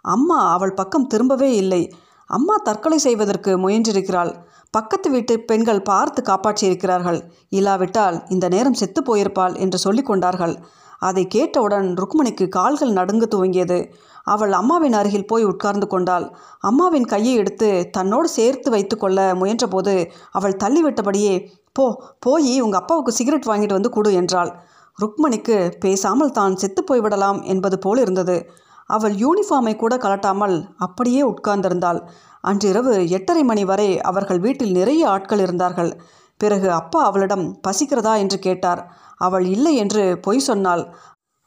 அம்மா 0.05 0.39
அவள் 0.53 0.73
பக்கம் 0.73 1.09
திரும்பவே 1.13 1.49
இல்லை. 1.53 1.81
அம்மா 2.29 2.55
தற்கொலை 2.57 2.97
செய்வதற்கு 2.97 3.51
முயன்றிருக்கிறாள். 3.57 4.31
பக்கத்து 4.71 5.07
வீட்டு 5.09 5.33
பெண்கள் 5.39 5.81
பார்த்து 5.81 6.21
காப்பாற்றியிருக்கிறார்கள். 6.21 7.19
இல்லாவிட்டால் 7.49 8.17
இந்த 8.29 8.45
நேரம் 8.47 8.73
செத்து 8.73 9.01
போயிருப்பாள் 9.01 9.55
என்று 9.57 9.77
சொல்லிக் 9.77 10.05
கொண்டார்கள். 10.05 10.55
அதை 10.99 11.27
கேட்டவுடன் 11.27 11.95
ருக்மணிக்கு 11.95 12.47
கால்கள் 12.47 12.91
நடுங்க 12.91 13.25
துவங்கியது. 13.25 13.91
அவள் 14.23 14.51
அம்மாவின் 14.51 14.93
அருகில் 14.93 15.25
போய் 15.25 15.43
உட்கார்ந்து 15.43 15.87
கொண்டாள். 15.87 16.35
அம்மாவின் 16.59 17.05
கையை 17.05 17.33
எடுத்து 17.35 17.89
தன்னோடு 17.91 18.29
சேர்த்து 18.29 18.69
வைத்து 18.69 18.97
கொள்ள 18.97 19.35
முயன்றபோது 19.35 20.11
அவள் 20.31 20.59
தள்ளிவிட்டபடியே 20.63 21.49
போ 21.71 21.85
போய் 22.19 22.61
உங்கள் 22.61 22.79
அப்பாவுக்கு 22.79 23.11
சிகரெட் 23.11 23.47
வாங்கிட்டு 23.47 23.73
வந்து 23.73 23.89
கொடு 23.89 24.11
என்றாள். 24.13 24.51
ருக்மணிக்கு 24.99 25.71
பேசாமல் 25.79 26.31
தான் 26.31 26.55
செத்து 26.55 26.83
போய்விடலாம் 26.83 27.43
என்பது 27.43 27.79
போல் 27.79 27.97
இருந்தது. 27.97 28.49
அவள் 28.85 29.13
யூனிஃபார்மை 29.13 29.75
கூட 29.75 29.97
கலட்டாமல் 29.97 30.69
அப்படியே 30.77 31.21
உட்கார்ந்திருந்தாள். 31.21 31.99
அன்றிரவு 32.41 33.09
எட்டரை 33.09 33.43
மணி 33.43 33.65
வரை 33.65 33.99
அவர்கள் 34.01 34.39
வீட்டில் 34.39 34.71
நிறைய 34.71 35.09
ஆட்கள் 35.09 35.39
இருந்தார்கள். 35.39 36.01
பிறகு 36.37 36.71
அப்பா 36.71 37.03
அவளிடம் 37.05 37.59
பசிக்கிறதா? 37.67 38.17
என்று 38.17 38.39
கேட்டார். 38.39 38.81
அவள் 39.17 39.45
இல்லை 39.45 39.75
என்று 39.75 40.05
பொய் 40.17 40.47
சொன்னாள். 40.49 40.83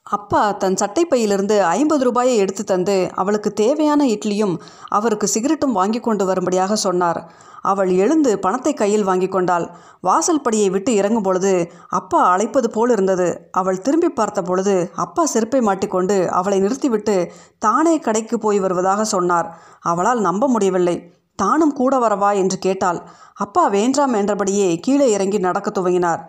அப்பா 0.07 0.43
தன் 0.53 0.79
சட்டைப்பையிலிருந்து 0.81 1.57
ஐம்பது 1.61 2.05
ரூபாயை 2.05 2.37
எடுத்து 2.37 2.63
தந்து 2.65 2.95
அவளுக்கு 3.15 3.51
தேவையான 3.53 4.03
இட்லியும் 4.07 4.55
அவருக்கு 4.89 5.27
சிகரெட்டும் 5.35 5.77
வாங்கி 5.81 6.01
கொண்டு 6.01 6.25
வரும்படியாக 6.25 6.77
சொன்னார். 6.77 7.21
அவள் 7.63 7.91
எழுந்து 7.91 8.31
பணத்தை 8.39 8.73
கையில் 8.75 9.05
வாங்கி 9.05 9.29
கொண்டாள். 9.29 9.67
வாசல் 10.01 10.43
படியை 10.43 10.69
விட்டு 10.71 10.95
இறங்கும் 10.95 11.23
பொழுது 11.23 11.53
அப்பா 11.89 12.21
அழைப்பது 12.25 12.71
போல் 12.71 12.91
இருந்தது. 12.91 13.29
அவள் 13.51 13.81
திரும்பி 13.81 14.09
பார்த்த 14.09 14.43
பொழுது 14.43 14.91
அப்பா 14.95 15.25
செருப்பை 15.27 15.61
மாட்டிக்கொண்டு 15.61 16.17
அவளை 16.31 16.61
நிறுத்திவிட்டு 16.61 17.17
தானே 17.59 17.95
கடைக்கு 17.99 18.39
போய் 18.39 18.59
வருவதாக 18.59 19.05
சொன்னார். 19.05 19.49
அவளால் 19.83 20.21
நம்ப 20.21 20.49
முடியவில்லை. 20.49 20.97
தானும் 21.35 21.73
கூட 21.73 21.95
வரவா 21.99 22.31
என்று 22.35 22.59
கேட்டாள். 22.59 23.01
அப்பா 23.35 23.65
வேண்டாம் 23.69 24.15
என்றபடியே 24.15 24.69
கீழே 24.79 25.09
இறங்கி 25.11 25.39
நடக்க 25.39 25.71
துவங்கினார். 25.71 26.23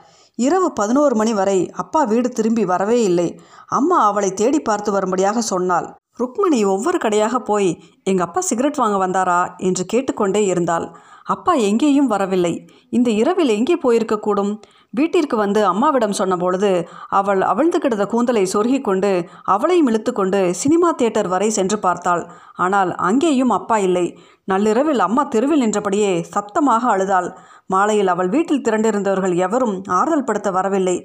இரவு 0.46 0.68
பதினோரு 0.72 1.16
மணி 1.16 1.34
வரை 1.34 1.58
அப்பா 1.72 2.02
வீடு 2.04 2.30
திரும்பி 2.30 2.64
வரவே 2.66 2.98
இல்லை. 3.04 3.26
அம்மா 3.70 3.98
அவளை 4.06 4.30
தேடி 4.34 4.60
பார்த்து 4.60 4.90
வரும்படியாக 4.92 5.42
சொன்னாள். 5.42 5.88
ருக்மிணி 6.18 6.60
ஒவ்வொரு 6.66 6.98
கடையாக 6.98 7.36
போய் 7.40 7.70
எங்கள் 8.04 8.26
அப்பா 8.26 8.42
சிகரெட் 8.42 8.76
வாங்க 8.76 8.98
வந்தாரா? 9.06 9.40
என்று 9.58 9.84
கேட்டுக்கொண்டே 9.86 10.46
இருந்தாள். 10.46 10.86
அப்பா 11.26 11.54
எங்கேயும் 11.68 12.08
வரவில்லை. 12.08 12.54
இந்த 12.90 13.10
இரவில் 13.12 13.56
எங்கே 13.58 13.76
போயிருக்கக்கூடும்? 13.84 14.54
வீட்டிற்கு 14.90 15.36
வந்து 15.36 15.62
அம்மாவிடம் 15.66 16.16
சொன்னபொழுது 16.20 16.72
அவள் 17.10 17.42
அவிழ்ந்து 17.42 17.80
கிடந்த 17.80 18.06
கூந்தலை 18.06 18.44
சொருகி 18.54 18.80
கொண்டு 18.82 19.12
அவளையும் 19.46 19.88
இழுத்து 19.88 20.14
கொண்டு 20.14 20.40
சினிமா 20.56 20.92
தியேட்டர் 20.92 21.28
வரை 21.28 21.50
சென்று 21.50 21.80
பார்த்தாள். 21.80 22.24
ஆனால் 22.56 22.92
அங்கேயும் 23.10 23.50
அப்பா 23.50 23.78
இல்லை. 23.78 24.06
நள்ளிரவில் 24.50 25.02
அம்மா 25.06 25.24
தெருவில் 25.24 25.62
நின்றபடியே 25.64 26.12
சப்தமாக 26.34 26.84
அழுதாள். 26.90 27.28
மாலையில் 27.66 28.08
அவள் 28.08 28.30
வீட்டில் 28.30 28.64
திரண்டிருந்தவர்கள் 28.68 29.36
எவரும் 29.46 29.76
ஆறுதல் 29.98 30.24
படுத்த 30.24 30.50
வரவில்லை. 30.52 30.96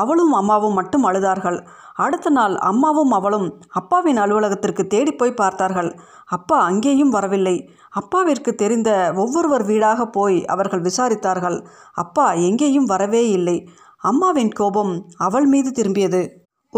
அவளும் 0.00 0.32
அம்மாவும் 0.32 0.72
மட்டும் 0.72 1.04
அழுதார்கள். 1.04 1.58
அடுத்த 1.96 2.30
நாள் 2.30 2.54
அம்மாவும் 2.70 3.10
அவளும் 3.10 3.48
அப்பாவின் 3.70 4.16
அலுவலகத்திற்கு 4.16 4.84
தேடி 4.86 5.12
போய் 5.12 5.38
பார்த்தார்கள். 5.42 5.90
அப்பா 6.28 6.58
அங்கேயும் 6.60 7.08
வரவில்லை. 7.08 7.56
அப்பாவிற்கு 7.90 8.54
தெரிந்த 8.54 8.90
ஒவ்வொருவர் 9.16 9.64
வீடாக 9.64 10.06
போய் 10.10 10.38
அவர்கள் 10.44 10.86
விசாரித்தார்கள். 10.88 11.58
அப்பா 11.94 12.26
எங்கேயும் 12.48 12.84
வரவே 12.84 13.24
இல்லை. 13.30 13.56
அம்மாவின் 14.04 14.52
கோபம் 14.52 14.94
அவள் 15.18 15.46
மீது 15.46 15.70
திரும்பியது. 15.70 16.22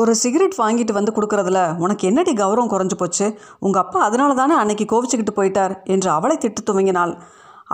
ஒரு 0.01 0.13
சிகரெட் 0.23 0.57
வாங்கிட்டு 0.63 0.93
வந்து 0.97 1.13
கொடுக்குறதுல 1.17 1.61
உனக்கு 1.85 2.05
என்னடி 2.11 2.33
கௌரவம் 2.33 2.71
குறைஞ்சு 2.73 2.97
போச்சு? 2.99 3.27
உங்கள் 3.65 3.83
அப்பா 3.83 4.01
அதனால 4.01 4.35
தானே 4.35 4.55
அன்னைக்கு 4.55 4.85
கோவிச்சுக்கிட்டு 4.93 5.35
போயிட்டார் 5.39 5.75
என்று 5.95 6.09
அவளை 6.11 6.37
திட்டு 6.43 6.63
துவங்கினாள். 6.71 7.13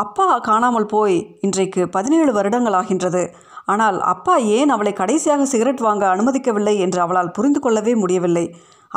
அப்பா 0.03 0.27
காணாமல் 0.49 0.91
போய் 0.93 1.17
இன்றைக்கு 1.41 1.83
பதினேழு 1.89 2.33
வருடங்கள் 2.33 2.77
ஆகின்றது. 2.81 3.23
ஆனால் 3.73 3.99
அப்பா 4.13 4.35
ஏன் 4.59 4.73
அவளை 4.75 4.93
கடைசியாக 4.93 5.43
சிகரெட் 5.45 5.83
வாங்க 5.87 6.05
அனுமதிக்கவில்லை 6.15 6.75
என்று 6.85 7.01
அவளால் 7.01 7.35
புரிந்து 7.39 7.61
கொள்ளவே 7.61 7.95
முடியவில்லை. 7.95 8.47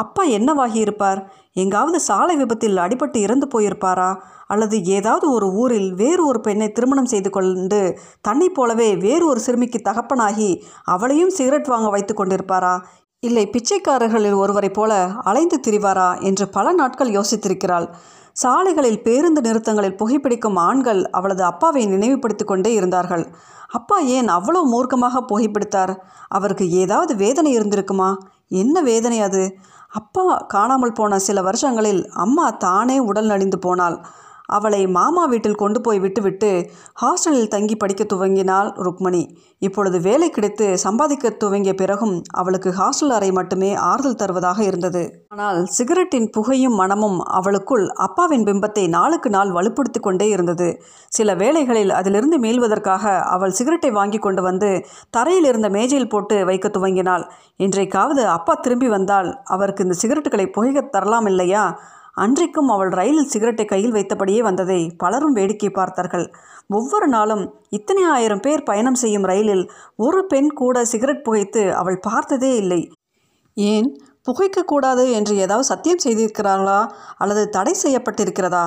அப்பா 0.03 0.23
என்னவாகி 0.37 0.79
இருப்பார்? 0.85 1.19
எங்காவது 1.63 1.99
சாலை 1.99 2.35
விபத்தில் 2.35 2.77
அடிபட்டு 2.77 3.17
இறந்து 3.25 3.47
போயிருப்பாரா? 3.53 4.09
அல்லது 4.53 4.77
ஏதாவது 4.95 5.25
ஒரு 5.31 5.47
ஊரில் 5.61 5.89
வேறு 5.93 6.21
ஒரு 6.27 6.39
பெண்ணை 6.47 6.67
திருமணம் 6.71 7.11
செய்து 7.13 7.29
கொண்டு 7.29 7.79
தன்னை 8.21 8.47
போலவே 8.49 8.89
வேறு 9.05 9.25
ஒரு 9.27 9.39
சிறுமிக்கு 9.39 9.79
தகப்பனாகி 9.89 10.49
அவளையும் 10.93 11.33
சிகரெட் 11.37 11.71
வாங்க 11.73 11.89
வைத்து 11.89 12.13
கொண்டிருப்பாரா? 12.13 12.73
இல்லை 13.19 13.43
பிச்சைக்காரர்களில் 13.47 14.35
ஒருவரைப் 14.35 14.73
போல 14.73 15.05
அலைந்து 15.23 15.59
திரிவாரா 15.67 16.21
என்று 16.21 16.47
பல 16.47 16.71
நாட்கள் 16.71 17.09
யோசித்திருக்கிறாள். 17.09 17.87
சாலைகளில் 18.33 19.03
பேருந்து 19.03 19.41
நிறுத்தங்களில் 19.41 19.95
புகைப்பிடிக்கும் 19.95 20.57
ஆண்கள் 20.59 21.09
அவளது 21.09 21.43
அப்பாவை 21.43 21.85
நினைவுபடுத்தி 21.85 22.45
கொண்டே 22.45 22.73
இருந்தார்கள். 22.73 23.25
அப்பா 23.69 23.99
ஏன் 23.99 24.27
அவ்வளோ 24.27 24.61
மூர்க்கமாக 24.71 25.21
புகைப்பிடித்தார்? 25.27 25.93
அவருக்கு 26.27 26.71
ஏதாவது 26.71 27.15
வேதனை 27.15 27.57
இருந்திருக்குமா? 27.57 28.09
என்ன 28.47 28.81
வேதனை 28.81 29.21
அது? 29.21 29.57
அப்பா 29.89 30.37
காணாமல் 30.47 30.91
போன 30.91 31.19
சில 31.19 31.41
வருஷங்களில் 31.41 32.07
அம்மா 32.07 32.49
தானே 32.49 32.99
உடல் 32.99 33.25
நலிந்து 33.25 33.59
போனாள். 33.59 34.05
அவளை 34.47 34.87
மாமா 34.87 35.25
வீட்டில் 35.25 35.55
கொண்டு 35.55 35.81
போய் 35.81 35.99
விட்டுவிட்டு 35.99 36.71
ஹாஸ்டலில் 37.01 37.47
தங்கி 37.47 37.75
படிக்க 37.75 38.03
துவங்கினாள் 38.03 38.69
ருக்மணி. 38.85 39.23
இப்பொழுது 39.59 39.99
வேலை 39.99 40.29
கிடைத்து 40.29 40.77
சம்பாதிக்க 40.77 41.29
துவங்கிய 41.29 41.73
பிறகும் 41.75 42.21
அவளுக்கு 42.31 42.69
ஹாஸ்டல் 42.69 43.09
அறை 43.09 43.31
மட்டுமே 43.31 43.73
ஆறுதல் 43.73 44.15
தருவதாக 44.15 44.63
இருந்தது. 44.63 45.25
ஆனால் 45.29 45.65
சிகரெட்டின் 45.77 46.29
புகையும் 46.29 46.75
மனமும் 46.75 47.19
அவளுக்குள் 47.21 47.89
அப்பாவின் 47.89 48.43
பிம்பத்தை 48.43 48.87
நாளுக்கு 48.87 49.29
நாள் 49.29 49.51
வலுப்படுத்தி 49.51 49.99
கொண்டே 49.99 50.29
இருந்தது. 50.29 50.81
சில 51.09 51.35
வேளைகளில் 51.35 51.89
அதிலிருந்து 51.89 52.39
மீள்வதற்காக 52.39 53.19
அவள் 53.19 53.51
சிகரெட்டை 53.51 53.91
வாங்கி 53.91 54.17
கொண்டு 54.17 54.41
வந்து 54.41 54.85
தரையில் 55.09 55.45
இருந்த 55.45 55.69
மேஜையில் 55.69 56.09
போட்டு 56.09 56.45
வைக்க 56.45 56.67
துவங்கினாள். 56.67 57.23
இன்றைக்காவது 57.57 58.23
அப்பா 58.23 58.53
திரும்பி 58.53 58.87
வந்தால் 58.87 59.41
அவருக்கு 59.43 59.83
இந்த 59.83 59.97
சிகரெட்டுகளை 60.01 60.47
புகைக்க 60.51 60.81
தரலாம் 60.81 61.25
இல்லையா? 61.25 61.79
அன்றைக்கும் 62.17 62.69
அவள் 62.69 62.89
ரயிலில் 62.89 63.27
சிகரெட்டை 63.27 63.65
கையில் 63.65 63.93
வைத்தபடியே 63.93 64.39
வந்ததை 64.39 64.91
பலரும் 64.97 65.33
வேடிக்கை 65.33 65.69
பார்த்தார்கள். 65.69 66.33
ஒவ்வொரு 66.67 67.07
நாளும் 67.07 67.53
இத்தனை 67.69 68.03
ஆயிரம் 68.03 68.39
பேர் 68.39 68.63
பயணம் 68.63 68.95
செய்யும் 68.95 69.23
ரயிலில் 69.23 69.71
ஒரு 69.95 70.25
பெண் 70.25 70.49
கூட 70.49 70.85
சிகரெட் 70.85 71.23
புகைத்து 71.23 71.75
அவள் 71.75 71.99
பார்த்ததே 71.99 72.55
இல்லை. 72.55 72.91
ஏன்? 73.53 73.89
புகைக்கக்கூடாது 74.27 75.11
என்று 75.11 75.35
ஏதாவது 75.35 75.63
சத்தியம் 75.63 76.03
செய்திருக்கிறார்களா? 76.03 76.79
அல்லது 77.17 77.49
தடை 77.49 77.75
செய்யப்பட்டிருக்கிறதா? 77.83 78.65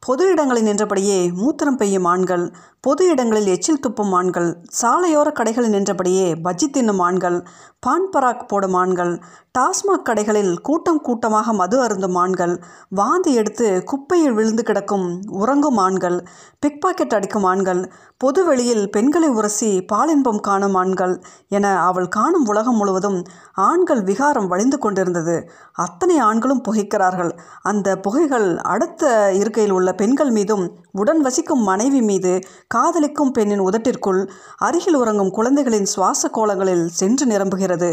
பொது 0.00 0.24
இடங்களில் 0.28 0.66
நின்றபடியே 0.66 1.30
மூத்திரம் 1.30 1.76
பெய்யும் 1.76 2.04
ஆண்கள் 2.04 2.44
பொது 2.84 3.04
இடங்களில் 3.08 3.46
எச்சில் 3.46 3.80
துப்பும் 3.86 4.12
ஆண்கள் 4.12 4.48
சாலையோர 4.80 5.28
கடைகளில் 5.32 5.74
நின்றபடியே 5.74 6.26
பஜ்ஜி 6.44 6.66
தின்னும் 6.70 6.98
ஆண்கள் 6.98 7.38
பான் 7.80 8.06
பராக் 8.12 8.46
போடும் 8.48 8.74
ஆண்கள் 8.74 9.12
டாஸ்மாக் 9.58 10.04
கடைகளில் 10.08 10.52
கூட்டம் 10.60 11.00
கூட்டமாக 11.00 11.52
மது 11.52 11.76
அருந்தும் 11.82 12.14
ஆண்கள் 12.14 12.54
வாந்தி 12.88 13.32
எடுத்து 13.34 13.82
குப்பையில் 13.84 14.32
விழுந்து 14.32 14.62
கிடக்கும் 14.62 15.06
உறங்கும் 15.28 15.76
ஆண்கள் 15.76 16.18
பிக் 16.58 16.80
பாக்கெட் 16.80 17.14
அடிக்கும் 17.14 17.44
ஆண்கள் 17.44 17.82
பொது 18.18 18.40
வெளியில் 18.44 18.84
பெண்களை 18.90 19.28
உரசி 19.28 19.70
பாலின்பம் 19.92 20.40
காணும் 20.40 20.74
ஆண்கள் 20.74 21.14
என 21.48 21.66
அவள் 21.82 22.08
காணும் 22.08 22.46
உலகம் 22.46 22.76
முழுவதும் 22.76 23.18
ஆண்கள் 23.62 24.02
விகாரம் 24.02 24.46
வழிந்து 24.46 24.78
கொண்டிருந்தது. 24.78 25.36
அத்தனை 25.72 26.16
ஆண்களும் 26.18 26.62
புகைக்கிறார்கள். 26.68 27.32
அந்த 27.62 27.88
புகைகள் 27.96 28.48
அடுத்த 28.66 29.32
இருக்கையில் 29.32 29.72
உள்ள 29.72 29.92
பெண்கள் 29.94 30.30
மீதும் 30.30 30.64
உடன் 30.92 31.20
வசிக்கும் 31.20 31.62
மனைவி 31.62 32.00
மீது 32.02 32.32
காதலிக்கும் 32.78 33.32
பெண்ணின் 33.32 33.60
உதட்டிற்குள் 33.60 34.22
அருகில் 34.56 34.94
உறங்கும் 34.94 35.30
குழந்தைகளின் 35.30 35.90
சுவாச 35.94 36.28
கோலங்களில் 36.28 36.86
சென்று 37.00 37.26
நிரம்புகிறது. 37.26 37.90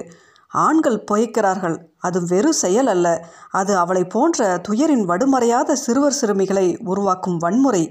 ஆண்கள் 0.52 1.04
புகைக்கிறார்கள் 1.12 1.78
அது 1.98 2.20
வெறும் 2.28 2.60
செயல் 2.64 2.88
அல்ல. 2.88 3.08
அது 3.52 3.78
அவளை 3.78 4.04
போன்ற 4.06 4.62
துயரின் 4.68 5.06
வடுமறையாத 5.08 5.72
சிறுவர் 5.72 6.20
சிறுமிகளை 6.22 6.68
உருவாக்கும் 6.84 7.38
வன்முறை. 7.38 7.84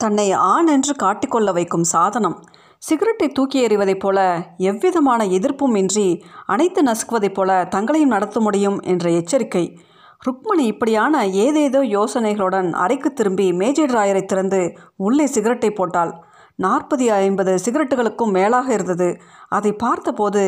தன்னை 0.00 0.32
ஆண் 0.32 0.66
என்று 0.66 0.94
காட்டிக்கொள்ள 1.02 1.52
வைக்கும் 1.52 1.86
சாதனம். 1.94 2.36
சிகரெட்டை 2.78 3.28
தூக்கி 3.28 3.58
எறிவதைப் 3.66 3.98
போல 3.98 4.18
எவ்விதமான 4.56 5.24
எதிர்ப்பும் 5.26 5.76
இன்றி 5.76 6.06
அனைத்து 6.46 6.82
நசுக்குவதைப் 6.82 7.34
போல 7.34 7.66
தங்களையும் 7.70 8.10
நடத்த 8.10 8.40
முடியும் 8.40 8.78
என்ற 8.82 9.10
எச்சரிக்கை. 9.10 9.64
ருக்மணி 10.26 10.64
இப்படியான 10.64 11.26
ஏதேதோ 11.26 11.80
யோசனைகளுடன் 11.82 12.72
அறைக்கு 12.72 13.12
திரும்பி 13.12 13.52
மேஜை 13.52 13.84
டிராயரை 13.84 14.22
திறந்து 14.24 14.60
உள்ளே 14.96 15.26
சிகரெட்டை 15.26 15.70
போட்டாள். 15.70 16.12
நாற்பது 16.56 17.12
ஐம்பது 17.12 17.52
சிகரெட்டுகளுக்கும் 17.64 18.30
மேலாக 18.30 18.72
இருந்தது. 18.72 19.08
அதை 19.48 19.72
பார்த்தபோது 19.72 20.42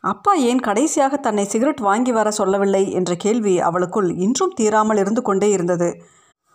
அப்பா 0.00 0.32
ஏன் 0.34 0.60
கடைசியாக 0.60 1.16
தன்னை 1.16 1.44
சிகரெட் 1.44 1.80
வாங்கி 1.80 2.12
வர 2.12 2.30
சொல்லவில்லை? 2.30 2.82
என்ற 2.92 3.14
கேள்வி 3.14 3.54
அவளுக்குள் 3.60 4.08
இன்றும் 4.16 4.56
தீராமல் 4.60 4.96
இருந்து 4.96 5.22
கொண்டே 5.22 5.50
இருந்தது. 5.50 5.88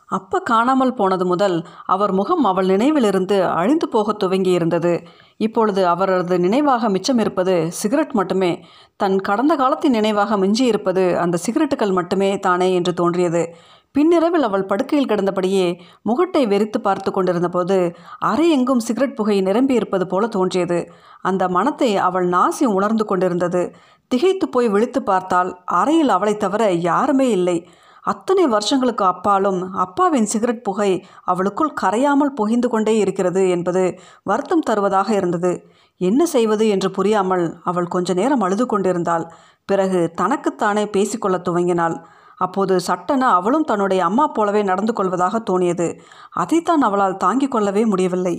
அப்போ 0.08 0.40
காணாமல் 0.40 0.94
போனது 0.94 1.26
முதல் 1.26 1.66
அவர் 1.86 2.12
முகம் 2.12 2.44
அவள் 2.44 2.66
நினைவிலிருந்து 2.66 3.46
அழிந்து 3.46 3.90
போகத் 3.90 4.20
துவங்கி 4.20 4.52
இருந்தது 4.52 5.04
இப்பொழுது 5.38 5.88
அவரது 5.88 6.40
நினைவாக 6.40 6.90
மிச்சம் 6.90 7.18
இருப்பது 7.18 7.72
சிகரெட் 7.72 8.12
மட்டுமே. 8.12 8.66
தன் 8.96 9.20
கடந்த 9.20 9.56
காலத்தின் 9.56 9.92
நினைவாக 9.92 10.38
மிஞ்சி 10.38 10.66
இருப்பது 10.66 11.20
அந்த 11.20 11.38
சிகரெட்டுகள் 11.38 11.94
மட்டுமே 11.94 12.40
தானே 12.40 12.74
என்று 12.74 12.94
தோன்றியது. 12.94 13.56
பின்னிரவில் 13.92 14.44
அவள் 14.44 14.66
படுக்கையில் 14.66 15.08
கிடந்தபடியே 15.08 15.80
முகட்டை 16.02 16.48
வெறித்து 16.48 16.78
பார்த்து 16.82 17.12
கொண்டிருந்தபோது 17.12 17.96
அறை 18.20 18.50
எங்கும் 18.50 18.80
சிகரெட் 18.80 19.16
புகை 19.16 19.42
நிரம்பி 19.42 19.74
இருப்பது 19.74 20.08
போல 20.08 20.28
தோன்றியது. 20.28 20.92
அந்த 21.22 21.48
மனத்தை 21.48 21.98
அவள் 21.98 22.30
நாசி 22.30 22.66
உணர்ந்து 22.66 23.06
கொண்டிருந்தது. 23.06 23.76
திகைத்து 24.08 24.50
போய் 24.50 24.70
விழித்து 24.70 25.04
பார்த்தால் 25.04 25.60
அறையில் 25.66 26.10
அவளைத் 26.10 26.40
தவிர 26.40 26.72
யாருமே 26.72 27.30
இல்லை. 27.30 27.70
அத்தனை 28.04 28.48
வருஷங்களுக்கு 28.48 29.06
அப்பாலும் 29.06 29.74
அப்பாவின் 29.74 30.26
சிகரெட் 30.26 30.64
புகை 30.64 30.90
அவளுக்குள் 31.24 31.78
கரையாமல் 31.82 32.36
புகைந்து 32.36 32.70
கொண்டே 32.70 32.98
இருக்கிறது 32.98 33.50
என்பது 33.50 33.84
வருத்தம் 34.24 34.60
தருவதாக 34.60 35.14
இருந்தது. 35.14 35.52
என்ன 35.98 36.26
செய்வது 36.26 36.68
என்று 36.68 36.92
புரியாமல் 36.92 37.46
அவள் 37.64 37.88
கொஞ்ச 37.88 38.14
நேரம் 38.14 38.40
அழுது 38.40 38.66
கொண்டிருந்தாள். 38.66 39.26
பிறகு 39.66 40.12
தனக்குத்தானே 40.16 40.86
பேசிக்கொள்ள 40.86 41.38
துவங்கினாள். 41.38 41.96
அப்போது 42.38 42.80
சட்டென 42.80 43.24
அவளும் 43.30 43.64
தன்னுடைய 43.64 44.04
அம்மா 44.06 44.28
போலவே 44.28 44.64
நடந்து 44.64 44.94
கொள்வதாக 44.94 45.44
தோணியது. 45.52 45.88
அதைத்தான் 46.34 46.82
அவளால் 46.82 47.18
தாங்கிக் 47.18 47.52
கொள்ளவே 47.52 47.86
முடியவில்லை. 47.86 48.36